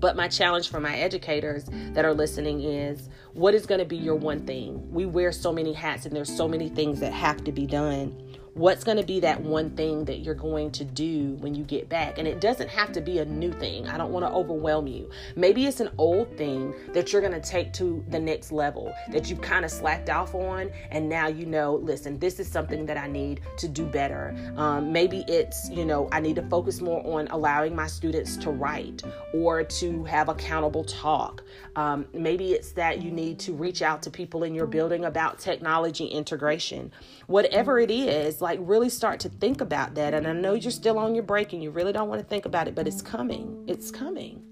But 0.00 0.16
my 0.16 0.28
challenge 0.28 0.70
for 0.70 0.80
my 0.80 0.96
educators 0.96 1.64
that 1.92 2.04
are 2.04 2.14
listening 2.14 2.62
is 2.62 3.08
what 3.32 3.54
is 3.54 3.66
going 3.66 3.80
to 3.80 3.84
be 3.84 3.96
your 3.96 4.14
one 4.14 4.46
thing? 4.46 4.90
We 4.92 5.06
wear 5.06 5.32
so 5.32 5.52
many 5.52 5.72
hats 5.72 6.06
and 6.06 6.14
there's 6.14 6.34
so 6.34 6.46
many 6.46 6.68
things 6.68 7.00
that 7.00 7.12
have 7.12 7.42
to 7.44 7.52
be 7.52 7.66
done 7.66 8.37
what's 8.58 8.82
going 8.82 8.96
to 8.96 9.04
be 9.04 9.20
that 9.20 9.40
one 9.40 9.70
thing 9.70 10.04
that 10.06 10.18
you're 10.18 10.34
going 10.34 10.70
to 10.72 10.84
do 10.84 11.34
when 11.34 11.54
you 11.54 11.62
get 11.62 11.88
back? 11.88 12.18
And 12.18 12.26
it 12.26 12.40
doesn't 12.40 12.68
have 12.68 12.90
to 12.92 13.00
be 13.00 13.18
a 13.18 13.24
new 13.24 13.52
thing. 13.52 13.86
I 13.86 13.96
don't 13.96 14.10
want 14.10 14.26
to 14.26 14.32
overwhelm 14.32 14.88
you. 14.88 15.08
Maybe 15.36 15.66
it's 15.66 15.78
an 15.78 15.90
old 15.96 16.36
thing 16.36 16.74
that 16.92 17.12
you're 17.12 17.22
going 17.22 17.40
to 17.40 17.48
take 17.48 17.72
to 17.74 18.04
the 18.08 18.18
next 18.18 18.50
level 18.50 18.92
that 19.12 19.30
you've 19.30 19.40
kind 19.40 19.64
of 19.64 19.70
slacked 19.70 20.10
off 20.10 20.34
on 20.34 20.70
and 20.90 21.08
now 21.08 21.28
you 21.28 21.46
know 21.46 21.76
listen 21.76 22.18
this 22.18 22.40
is 22.40 22.48
something 22.48 22.86
that 22.86 22.96
i 22.96 23.06
need 23.06 23.40
to 23.56 23.68
do 23.68 23.86
better. 23.86 24.34
Um, 24.56 24.92
maybe 24.92 25.24
it's 25.28 25.70
you 25.70 25.84
know 25.84 26.08
i 26.12 26.20
need 26.20 26.36
to 26.36 26.42
focus 26.42 26.80
more 26.80 27.04
on 27.06 27.28
allowing 27.28 27.74
my 27.74 27.86
students 27.86 28.36
to 28.38 28.50
write 28.50 29.02
or 29.32 29.62
to 29.62 30.04
have 30.04 30.28
accountable 30.28 30.84
talk. 30.84 31.44
Um, 31.76 32.06
maybe 32.12 32.52
it's 32.52 32.72
that 32.72 33.02
you 33.02 33.10
need 33.10 33.38
to 33.40 33.52
reach 33.52 33.82
out 33.82 34.02
to 34.02 34.10
people 34.10 34.42
in 34.42 34.54
your 34.54 34.66
building 34.66 35.04
about 35.04 35.38
technology 35.38 36.06
integration 36.06 36.90
whatever 37.28 37.78
it 37.78 37.90
is 37.90 38.40
like 38.40 38.58
really 38.62 38.88
start 38.88 39.20
to 39.20 39.28
think 39.28 39.60
about 39.60 39.94
that. 39.94 40.14
And 40.14 40.26
I 40.26 40.32
know 40.32 40.54
you're 40.54 40.72
still 40.72 40.98
on 40.98 41.14
your 41.14 41.22
break 41.22 41.52
and 41.52 41.62
you 41.62 41.70
really 41.70 41.92
don't 41.92 42.08
want 42.08 42.20
to 42.20 42.26
think 42.26 42.46
about 42.46 42.66
it, 42.66 42.74
but 42.74 42.88
it's 42.88 43.02
coming. 43.02 43.64
It's 43.68 43.90
coming. 43.90 44.42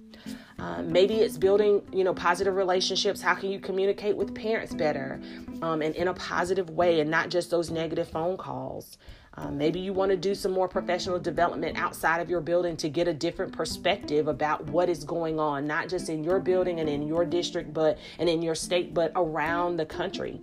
Um, 0.59 0.93
maybe 0.93 1.15
it's 1.15 1.39
building, 1.39 1.83
you 1.93 2.05
know, 2.05 2.13
positive 2.13 2.55
relationships. 2.55 3.21
How 3.21 3.35
can 3.35 3.51
you 3.51 3.61
communicate 3.61 4.15
with 4.15 4.35
parents 4.35 4.75
better 4.75 5.21
um, 5.63 5.81
and 5.81 5.95
in 5.97 6.09
a 6.09 6.15
positive 6.15 6.69
way 6.69 7.01
and 7.01 7.11
not 7.11 7.31
just 7.31 7.51
those 7.51 7.71
negative 7.71 8.09
phone 8.09 8.37
calls? 8.37 8.99
Um, 9.39 9.57
maybe 9.57 9.81
you 9.81 9.95
want 9.95 10.11
to 10.11 10.17
do 10.17 10.35
some 10.35 10.53
more 10.53 10.69
professional 10.69 11.19
development 11.19 11.79
outside 11.79 12.21
of 12.21 12.29
your 12.29 12.41
building 12.41 12.77
to 12.79 12.89
get 12.91 13.09
a 13.09 13.15
different 13.15 13.53
perspective 13.53 14.29
about 14.29 14.65
what 14.67 14.89
is 14.91 15.03
going 15.03 15.39
on, 15.39 15.67
not 15.67 15.89
just 15.89 16.11
in 16.11 16.23
your 16.25 16.41
building 16.41 16.81
and 16.81 16.89
in 16.89 17.07
your 17.07 17.25
district, 17.25 17.73
but 17.73 17.99
and 18.19 18.29
in 18.29 18.43
your 18.43 18.55
state, 18.55 18.93
but 18.93 19.13
around 19.15 19.79
the 19.79 19.87
country. 19.87 20.41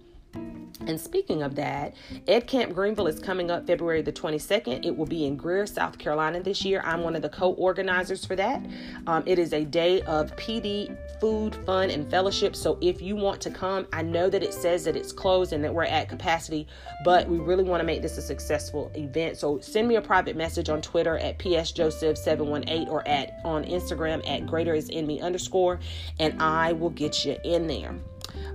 And 0.81 0.99
speaking 0.99 1.43
of 1.43 1.55
that, 1.55 1.95
Ed 2.27 2.47
Camp 2.47 2.73
Greenville 2.73 3.07
is 3.07 3.19
coming 3.19 3.49
up 3.49 3.65
February 3.65 4.01
the 4.01 4.11
22nd. 4.11 4.85
It 4.85 4.95
will 4.95 5.05
be 5.05 5.25
in 5.25 5.37
Greer, 5.37 5.65
South 5.65 5.97
Carolina 5.97 6.41
this 6.41 6.65
year. 6.65 6.81
I'm 6.83 7.01
one 7.03 7.15
of 7.15 7.21
the 7.21 7.29
co 7.29 7.53
organizers 7.53 8.25
for 8.25 8.35
that. 8.35 8.65
Um, 9.07 9.23
it 9.25 9.39
is 9.39 9.53
a 9.53 9.63
day 9.63 10.01
of 10.01 10.35
PD, 10.35 10.95
food, 11.21 11.55
fun, 11.65 11.89
and 11.89 12.09
fellowship. 12.09 12.55
So 12.55 12.77
if 12.81 13.01
you 13.01 13.15
want 13.15 13.39
to 13.41 13.49
come, 13.49 13.87
I 13.93 14.01
know 14.01 14.29
that 14.29 14.43
it 14.43 14.53
says 14.53 14.83
that 14.85 14.95
it's 14.95 15.13
closed 15.13 15.53
and 15.53 15.63
that 15.63 15.73
we're 15.73 15.83
at 15.83 16.09
capacity, 16.09 16.67
but 17.05 17.27
we 17.29 17.37
really 17.37 17.63
want 17.63 17.79
to 17.79 17.85
make 17.85 18.01
this 18.01 18.17
a 18.17 18.21
successful 18.21 18.91
event. 18.95 19.37
So 19.37 19.59
send 19.59 19.87
me 19.87 19.95
a 19.95 20.01
private 20.01 20.35
message 20.35 20.69
on 20.69 20.81
Twitter 20.81 21.17
at 21.17 21.39
psjoseph718 21.39 22.89
or 22.89 23.07
at 23.07 23.39
on 23.45 23.63
Instagram 23.63 24.27
at 24.29 24.47
greater 24.47 24.73
is 24.73 24.89
in 24.89 25.07
me 25.07 25.21
underscore, 25.21 25.79
and 26.19 26.41
I 26.41 26.73
will 26.73 26.89
get 26.89 27.25
you 27.25 27.37
in 27.43 27.67
there. 27.67 27.95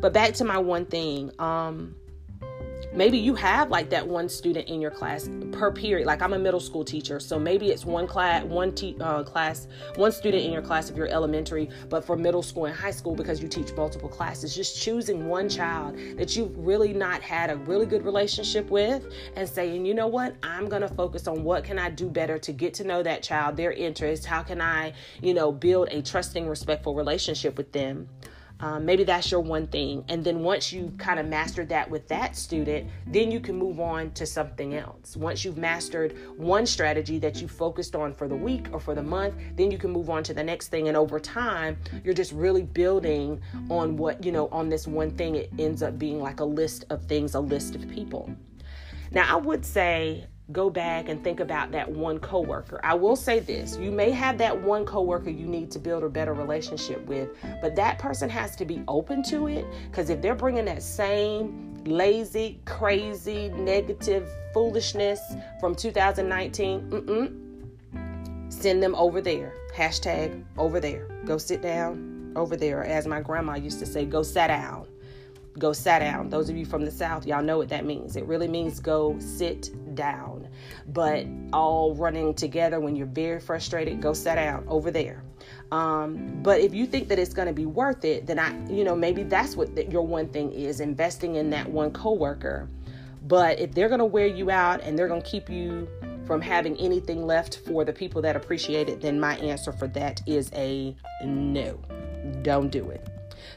But 0.00 0.12
back 0.12 0.34
to 0.34 0.44
my 0.44 0.58
one 0.58 0.86
thing. 0.86 1.30
Um, 1.38 1.94
maybe 2.92 3.18
you 3.18 3.34
have 3.34 3.70
like 3.70 3.90
that 3.90 4.06
one 4.06 4.28
student 4.28 4.68
in 4.68 4.80
your 4.80 4.90
class 4.90 5.28
per 5.52 5.70
period. 5.70 6.06
Like 6.06 6.22
i'm 6.22 6.32
a 6.32 6.38
middle 6.38 6.60
school 6.60 6.84
teacher 6.84 7.20
so 7.20 7.38
maybe 7.38 7.70
it's 7.70 7.84
one 7.84 8.06
class 8.06 8.44
one 8.44 8.74
te- 8.74 8.96
uh, 9.00 9.22
class 9.22 9.68
one 9.96 10.12
student 10.12 10.44
in 10.44 10.52
your 10.52 10.62
class 10.62 10.90
if 10.90 10.96
you're 10.96 11.08
elementary 11.08 11.68
but 11.88 12.04
for 12.04 12.16
middle 12.16 12.42
school 12.42 12.66
and 12.66 12.74
high 12.74 12.90
school 12.90 13.14
because 13.14 13.42
you 13.42 13.48
teach 13.48 13.72
multiple 13.74 14.08
classes. 14.08 14.54
Just 14.54 14.80
choosing 14.80 15.26
one 15.26 15.48
child 15.48 15.96
that 16.16 16.36
you've 16.36 16.56
really 16.58 16.92
not 16.92 17.22
had 17.22 17.50
a 17.50 17.56
really 17.56 17.86
good 17.86 18.04
relationship 18.04 18.68
with 18.70 19.06
and 19.36 19.48
saying 19.48 19.84
you 19.84 19.94
know 19.94 20.06
what? 20.06 20.36
I'm 20.42 20.68
going 20.68 20.82
to 20.82 20.88
focus 20.88 21.26
on 21.26 21.44
what 21.44 21.64
can 21.64 21.78
i 21.78 21.90
do 21.90 22.08
better 22.08 22.38
to 22.38 22.52
get 22.52 22.74
to 22.74 22.84
know 22.84 23.02
that 23.02 23.22
child 23.22 23.56
their 23.56 23.72
interests. 23.72 24.24
How 24.24 24.42
can 24.42 24.60
i 24.60 24.92
you 25.22 25.34
know 25.34 25.52
build 25.52 25.88
a 25.90 26.02
trusting 26.02 26.48
respectful 26.48 26.94
relationship 26.94 27.56
with 27.56 27.72
them 27.72 28.08
um, 28.60 28.84
maybe 28.84 29.04
that's 29.04 29.30
your 29.30 29.40
one 29.40 29.66
thing. 29.68 30.04
And 30.08 30.24
then 30.24 30.42
once 30.42 30.72
you've 30.72 30.96
kind 30.98 31.20
of 31.20 31.26
mastered 31.26 31.68
that 31.68 31.88
with 31.88 32.08
that 32.08 32.36
student, 32.36 32.90
then 33.06 33.30
you 33.30 33.40
can 33.40 33.56
move 33.56 33.78
on 33.78 34.10
to 34.12 34.26
something 34.26 34.74
else. 34.74 35.16
Once 35.16 35.44
you've 35.44 35.58
mastered 35.58 36.16
one 36.36 36.66
strategy 36.66 37.18
that 37.20 37.40
you 37.40 37.48
focused 37.48 37.94
on 37.94 38.12
for 38.12 38.26
the 38.26 38.34
week 38.34 38.68
or 38.72 38.80
for 38.80 38.94
the 38.94 39.02
month, 39.02 39.34
then 39.54 39.70
you 39.70 39.78
can 39.78 39.90
move 39.90 40.10
on 40.10 40.22
to 40.24 40.34
the 40.34 40.42
next 40.42 40.68
thing. 40.68 40.88
And 40.88 40.96
over 40.96 41.20
time, 41.20 41.76
you're 42.04 42.14
just 42.14 42.32
really 42.32 42.62
building 42.62 43.40
on 43.70 43.96
what, 43.96 44.24
you 44.24 44.32
know, 44.32 44.48
on 44.48 44.68
this 44.68 44.86
one 44.86 45.10
thing. 45.12 45.36
It 45.36 45.52
ends 45.58 45.82
up 45.82 45.98
being 45.98 46.20
like 46.20 46.40
a 46.40 46.44
list 46.44 46.84
of 46.90 47.04
things, 47.04 47.34
a 47.34 47.40
list 47.40 47.74
of 47.74 47.88
people. 47.88 48.34
Now, 49.10 49.34
I 49.34 49.36
would 49.40 49.64
say 49.64 50.26
go 50.52 50.70
back 50.70 51.10
and 51.10 51.22
think 51.22 51.40
about 51.40 51.70
that 51.72 51.90
one 51.90 52.18
coworker. 52.18 52.80
I 52.82 52.94
will 52.94 53.16
say 53.16 53.40
this, 53.40 53.76
you 53.76 53.90
may 53.90 54.10
have 54.10 54.38
that 54.38 54.58
one 54.58 54.86
coworker 54.86 55.28
you 55.30 55.46
need 55.46 55.70
to 55.72 55.78
build 55.78 56.04
a 56.04 56.08
better 56.08 56.32
relationship 56.32 57.04
with, 57.06 57.28
but 57.60 57.76
that 57.76 57.98
person 57.98 58.30
has 58.30 58.56
to 58.56 58.64
be 58.64 58.82
open 58.88 59.22
to 59.24 59.48
it 59.48 59.66
because 59.90 60.08
if 60.08 60.22
they're 60.22 60.34
bringing 60.34 60.64
that 60.64 60.82
same 60.82 61.74
lazy, 61.84 62.60
crazy, 62.64 63.50
negative 63.50 64.26
foolishness 64.54 65.20
from 65.60 65.74
2019, 65.74 68.48
send 68.48 68.82
them 68.82 68.94
over 68.94 69.20
there. 69.20 69.52
Hashtag 69.74 70.42
over 70.56 70.80
there. 70.80 71.08
Go 71.26 71.36
sit 71.36 71.60
down 71.60 72.32
over 72.36 72.56
there. 72.56 72.84
As 72.84 73.06
my 73.06 73.20
grandma 73.20 73.56
used 73.56 73.80
to 73.80 73.86
say, 73.86 74.06
go 74.06 74.22
sit 74.22 74.48
down 74.48 74.86
go 75.58 75.72
sit 75.72 76.00
down. 76.00 76.30
Those 76.30 76.48
of 76.48 76.56
you 76.56 76.64
from 76.64 76.84
the 76.84 76.90
South, 76.90 77.26
y'all 77.26 77.42
know 77.42 77.58
what 77.58 77.68
that 77.68 77.84
means. 77.84 78.16
It 78.16 78.24
really 78.24 78.48
means 78.48 78.80
go 78.80 79.18
sit 79.18 79.94
down. 79.94 80.48
But 80.88 81.26
all 81.52 81.94
running 81.94 82.34
together 82.34 82.80
when 82.80 82.96
you're 82.96 83.06
very 83.06 83.40
frustrated, 83.40 84.00
go 84.00 84.12
sit 84.12 84.36
down 84.36 84.64
over 84.68 84.90
there. 84.90 85.22
Um, 85.70 86.40
but 86.42 86.60
if 86.60 86.74
you 86.74 86.86
think 86.86 87.08
that 87.08 87.18
it's 87.18 87.34
going 87.34 87.48
to 87.48 87.54
be 87.54 87.66
worth 87.66 88.04
it, 88.04 88.26
then 88.26 88.38
I, 88.38 88.54
you 88.68 88.84
know, 88.84 88.96
maybe 88.96 89.22
that's 89.22 89.56
what 89.56 89.74
the, 89.74 89.86
your 89.86 90.06
one 90.06 90.28
thing 90.28 90.52
is 90.52 90.80
investing 90.80 91.36
in 91.36 91.50
that 91.50 91.68
one 91.68 91.90
coworker. 91.92 92.68
But 93.26 93.58
if 93.58 93.72
they're 93.72 93.88
going 93.88 93.98
to 93.98 94.06
wear 94.06 94.26
you 94.26 94.50
out 94.50 94.80
and 94.82 94.98
they're 94.98 95.08
going 95.08 95.22
to 95.22 95.28
keep 95.28 95.50
you 95.50 95.88
from 96.24 96.40
having 96.40 96.76
anything 96.78 97.26
left 97.26 97.60
for 97.66 97.84
the 97.84 97.92
people 97.92 98.22
that 98.22 98.36
appreciate 98.36 98.88
it, 98.88 99.00
then 99.00 99.18
my 99.18 99.36
answer 99.38 99.72
for 99.72 99.88
that 99.88 100.22
is 100.26 100.50
a 100.54 100.96
no. 101.24 101.78
Don't 102.42 102.70
do 102.70 102.90
it. 102.90 103.08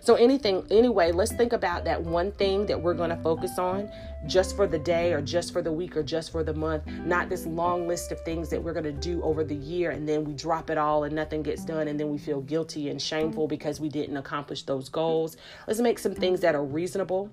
So 0.04 0.16
anything 0.16 0.66
anyway, 0.72 1.12
let's 1.12 1.32
think 1.32 1.54
about 1.54 1.86
that 1.86 2.02
one 2.02 2.32
thing 2.32 2.66
that 2.66 2.82
we're 2.82 2.96
going 2.96 3.12
to 3.12 3.18
focus 3.18 3.60
on 3.60 3.92
just 4.26 4.56
for 4.56 4.66
the 4.66 4.80
day 4.80 5.14
or 5.14 5.22
just 5.22 5.54
for 5.54 5.62
the 5.62 5.72
week 5.72 5.96
or 5.96 6.02
just 6.02 6.32
for 6.32 6.44
the 6.44 6.56
month, 6.56 6.88
not 6.88 7.30
this 7.30 7.46
long 7.46 7.88
list 7.88 8.12
of 8.12 8.20
things 8.22 8.50
that 8.50 8.64
we're 8.64 8.74
going 8.74 8.84
to 8.84 8.92
do 8.92 9.22
over 9.22 9.44
the 9.44 9.54
year 9.54 9.92
and 9.92 10.10
then 10.10 10.24
we 10.24 10.34
drop 10.34 10.72
it 10.72 10.78
all 10.80 11.04
and 11.04 11.16
nothing 11.16 11.44
gets 11.44 11.64
done 11.64 11.88
and 11.88 12.00
then 12.00 12.10
we 12.10 12.18
feel 12.18 12.42
guilty 12.42 12.90
and 12.90 13.00
shameful 13.00 13.48
because 13.48 13.80
we 13.80 13.90
didn't 13.90 14.18
accomplish 14.18 14.64
those 14.64 14.90
goals. 14.90 15.38
Let's 15.68 15.80
make 15.80 16.00
some 16.00 16.16
things 16.16 16.40
that 16.40 16.56
are 16.56 16.66
reasonable. 16.66 17.32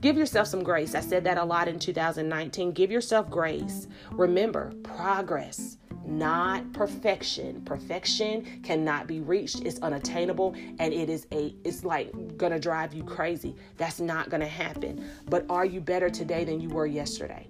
Give 0.00 0.16
yourself 0.16 0.48
some 0.48 0.62
grace. 0.62 0.94
I 0.94 1.00
said 1.00 1.24
that 1.24 1.38
a 1.38 1.44
lot 1.44 1.68
in 1.68 1.78
2019. 1.78 2.72
Give 2.72 2.90
yourself 2.90 3.30
grace. 3.30 3.86
Remember, 4.12 4.72
progress 4.82 5.78
not 6.06 6.72
perfection. 6.72 7.62
Perfection 7.62 8.62
cannot 8.62 9.06
be 9.06 9.20
reached. 9.20 9.60
It's 9.60 9.78
unattainable 9.80 10.54
and 10.78 10.92
it 10.92 11.08
is 11.08 11.26
a 11.32 11.54
it's 11.64 11.84
like 11.84 12.10
going 12.36 12.52
to 12.52 12.58
drive 12.58 12.94
you 12.94 13.04
crazy. 13.04 13.54
That's 13.76 14.00
not 14.00 14.30
going 14.30 14.40
to 14.40 14.46
happen. 14.46 15.04
But 15.26 15.46
are 15.48 15.64
you 15.64 15.80
better 15.80 16.10
today 16.10 16.44
than 16.44 16.60
you 16.60 16.68
were 16.68 16.86
yesterday? 16.86 17.46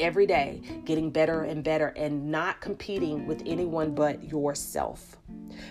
Every 0.00 0.26
day, 0.26 0.60
getting 0.84 1.10
better 1.10 1.44
and 1.44 1.62
better 1.62 1.88
and 1.88 2.28
not 2.28 2.60
competing 2.60 3.28
with 3.28 3.44
anyone 3.46 3.94
but 3.94 4.24
yourself. 4.24 5.16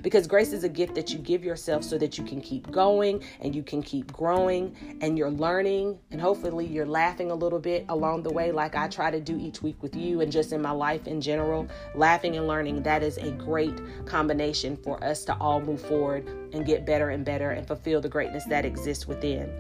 Because 0.02 0.28
grace 0.28 0.54
is 0.54 0.64
a 0.64 0.70
gift 0.70 0.96
that 0.96 1.12
you 1.12 1.20
give 1.20 1.44
yourself 1.44 1.84
so 1.84 1.98
that 1.98 2.18
you 2.18 2.24
can 2.24 2.40
keep 2.40 2.72
going 2.72 3.22
and 3.42 3.54
you 3.54 3.64
can 3.64 3.84
keep 3.84 4.14
growing 4.14 4.74
and 5.02 5.18
you're 5.18 5.30
learning 5.30 6.00
and 6.12 6.22
hopefully 6.22 6.66
you're 6.66 6.86
laughing 6.86 7.32
a 7.32 7.36
little 7.36 7.60
bit 7.60 7.84
along 7.90 8.24
the 8.24 8.32
way, 8.32 8.54
like 8.54 8.76
I 8.76 8.88
try 8.88 9.12
to 9.12 9.20
do 9.20 9.38
each 9.38 9.62
week 9.62 9.84
with 9.84 9.94
you 9.94 10.22
and 10.22 10.32
just 10.32 10.54
in 10.54 10.62
my 10.62 10.72
life 10.72 11.06
in 11.06 11.20
general. 11.20 11.68
Laughing 11.94 12.38
and 12.38 12.48
learning, 12.48 12.82
that 12.84 13.04
is 13.04 13.18
a 13.18 13.32
great 13.32 13.78
combination 14.06 14.78
for 14.78 15.04
us 15.04 15.26
to 15.26 15.36
all 15.36 15.60
move 15.60 15.82
forward 15.82 16.26
and 16.54 16.66
get 16.66 16.86
better 16.86 17.10
and 17.10 17.26
better 17.26 17.52
and 17.52 17.68
fulfill 17.68 18.00
the 18.00 18.08
greatness 18.08 18.46
that 18.46 18.64
exists 18.64 19.06
within. 19.06 19.52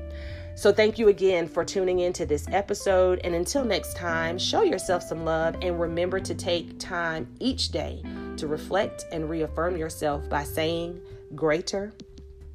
So, 0.55 0.71
thank 0.71 0.99
you 0.99 1.07
again 1.07 1.47
for 1.47 1.65
tuning 1.65 1.99
into 1.99 2.25
this 2.25 2.47
episode. 2.49 3.21
And 3.23 3.33
until 3.33 3.65
next 3.65 3.95
time, 3.95 4.37
show 4.37 4.61
yourself 4.61 5.03
some 5.03 5.25
love 5.25 5.55
and 5.61 5.79
remember 5.79 6.19
to 6.19 6.35
take 6.35 6.79
time 6.79 7.27
each 7.39 7.69
day 7.69 8.03
to 8.37 8.47
reflect 8.47 9.05
and 9.11 9.29
reaffirm 9.29 9.77
yourself 9.77 10.29
by 10.29 10.43
saying, 10.43 11.01
Greater 11.35 11.93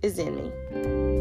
is 0.03 0.19
in 0.19 0.37
me. 0.37 1.18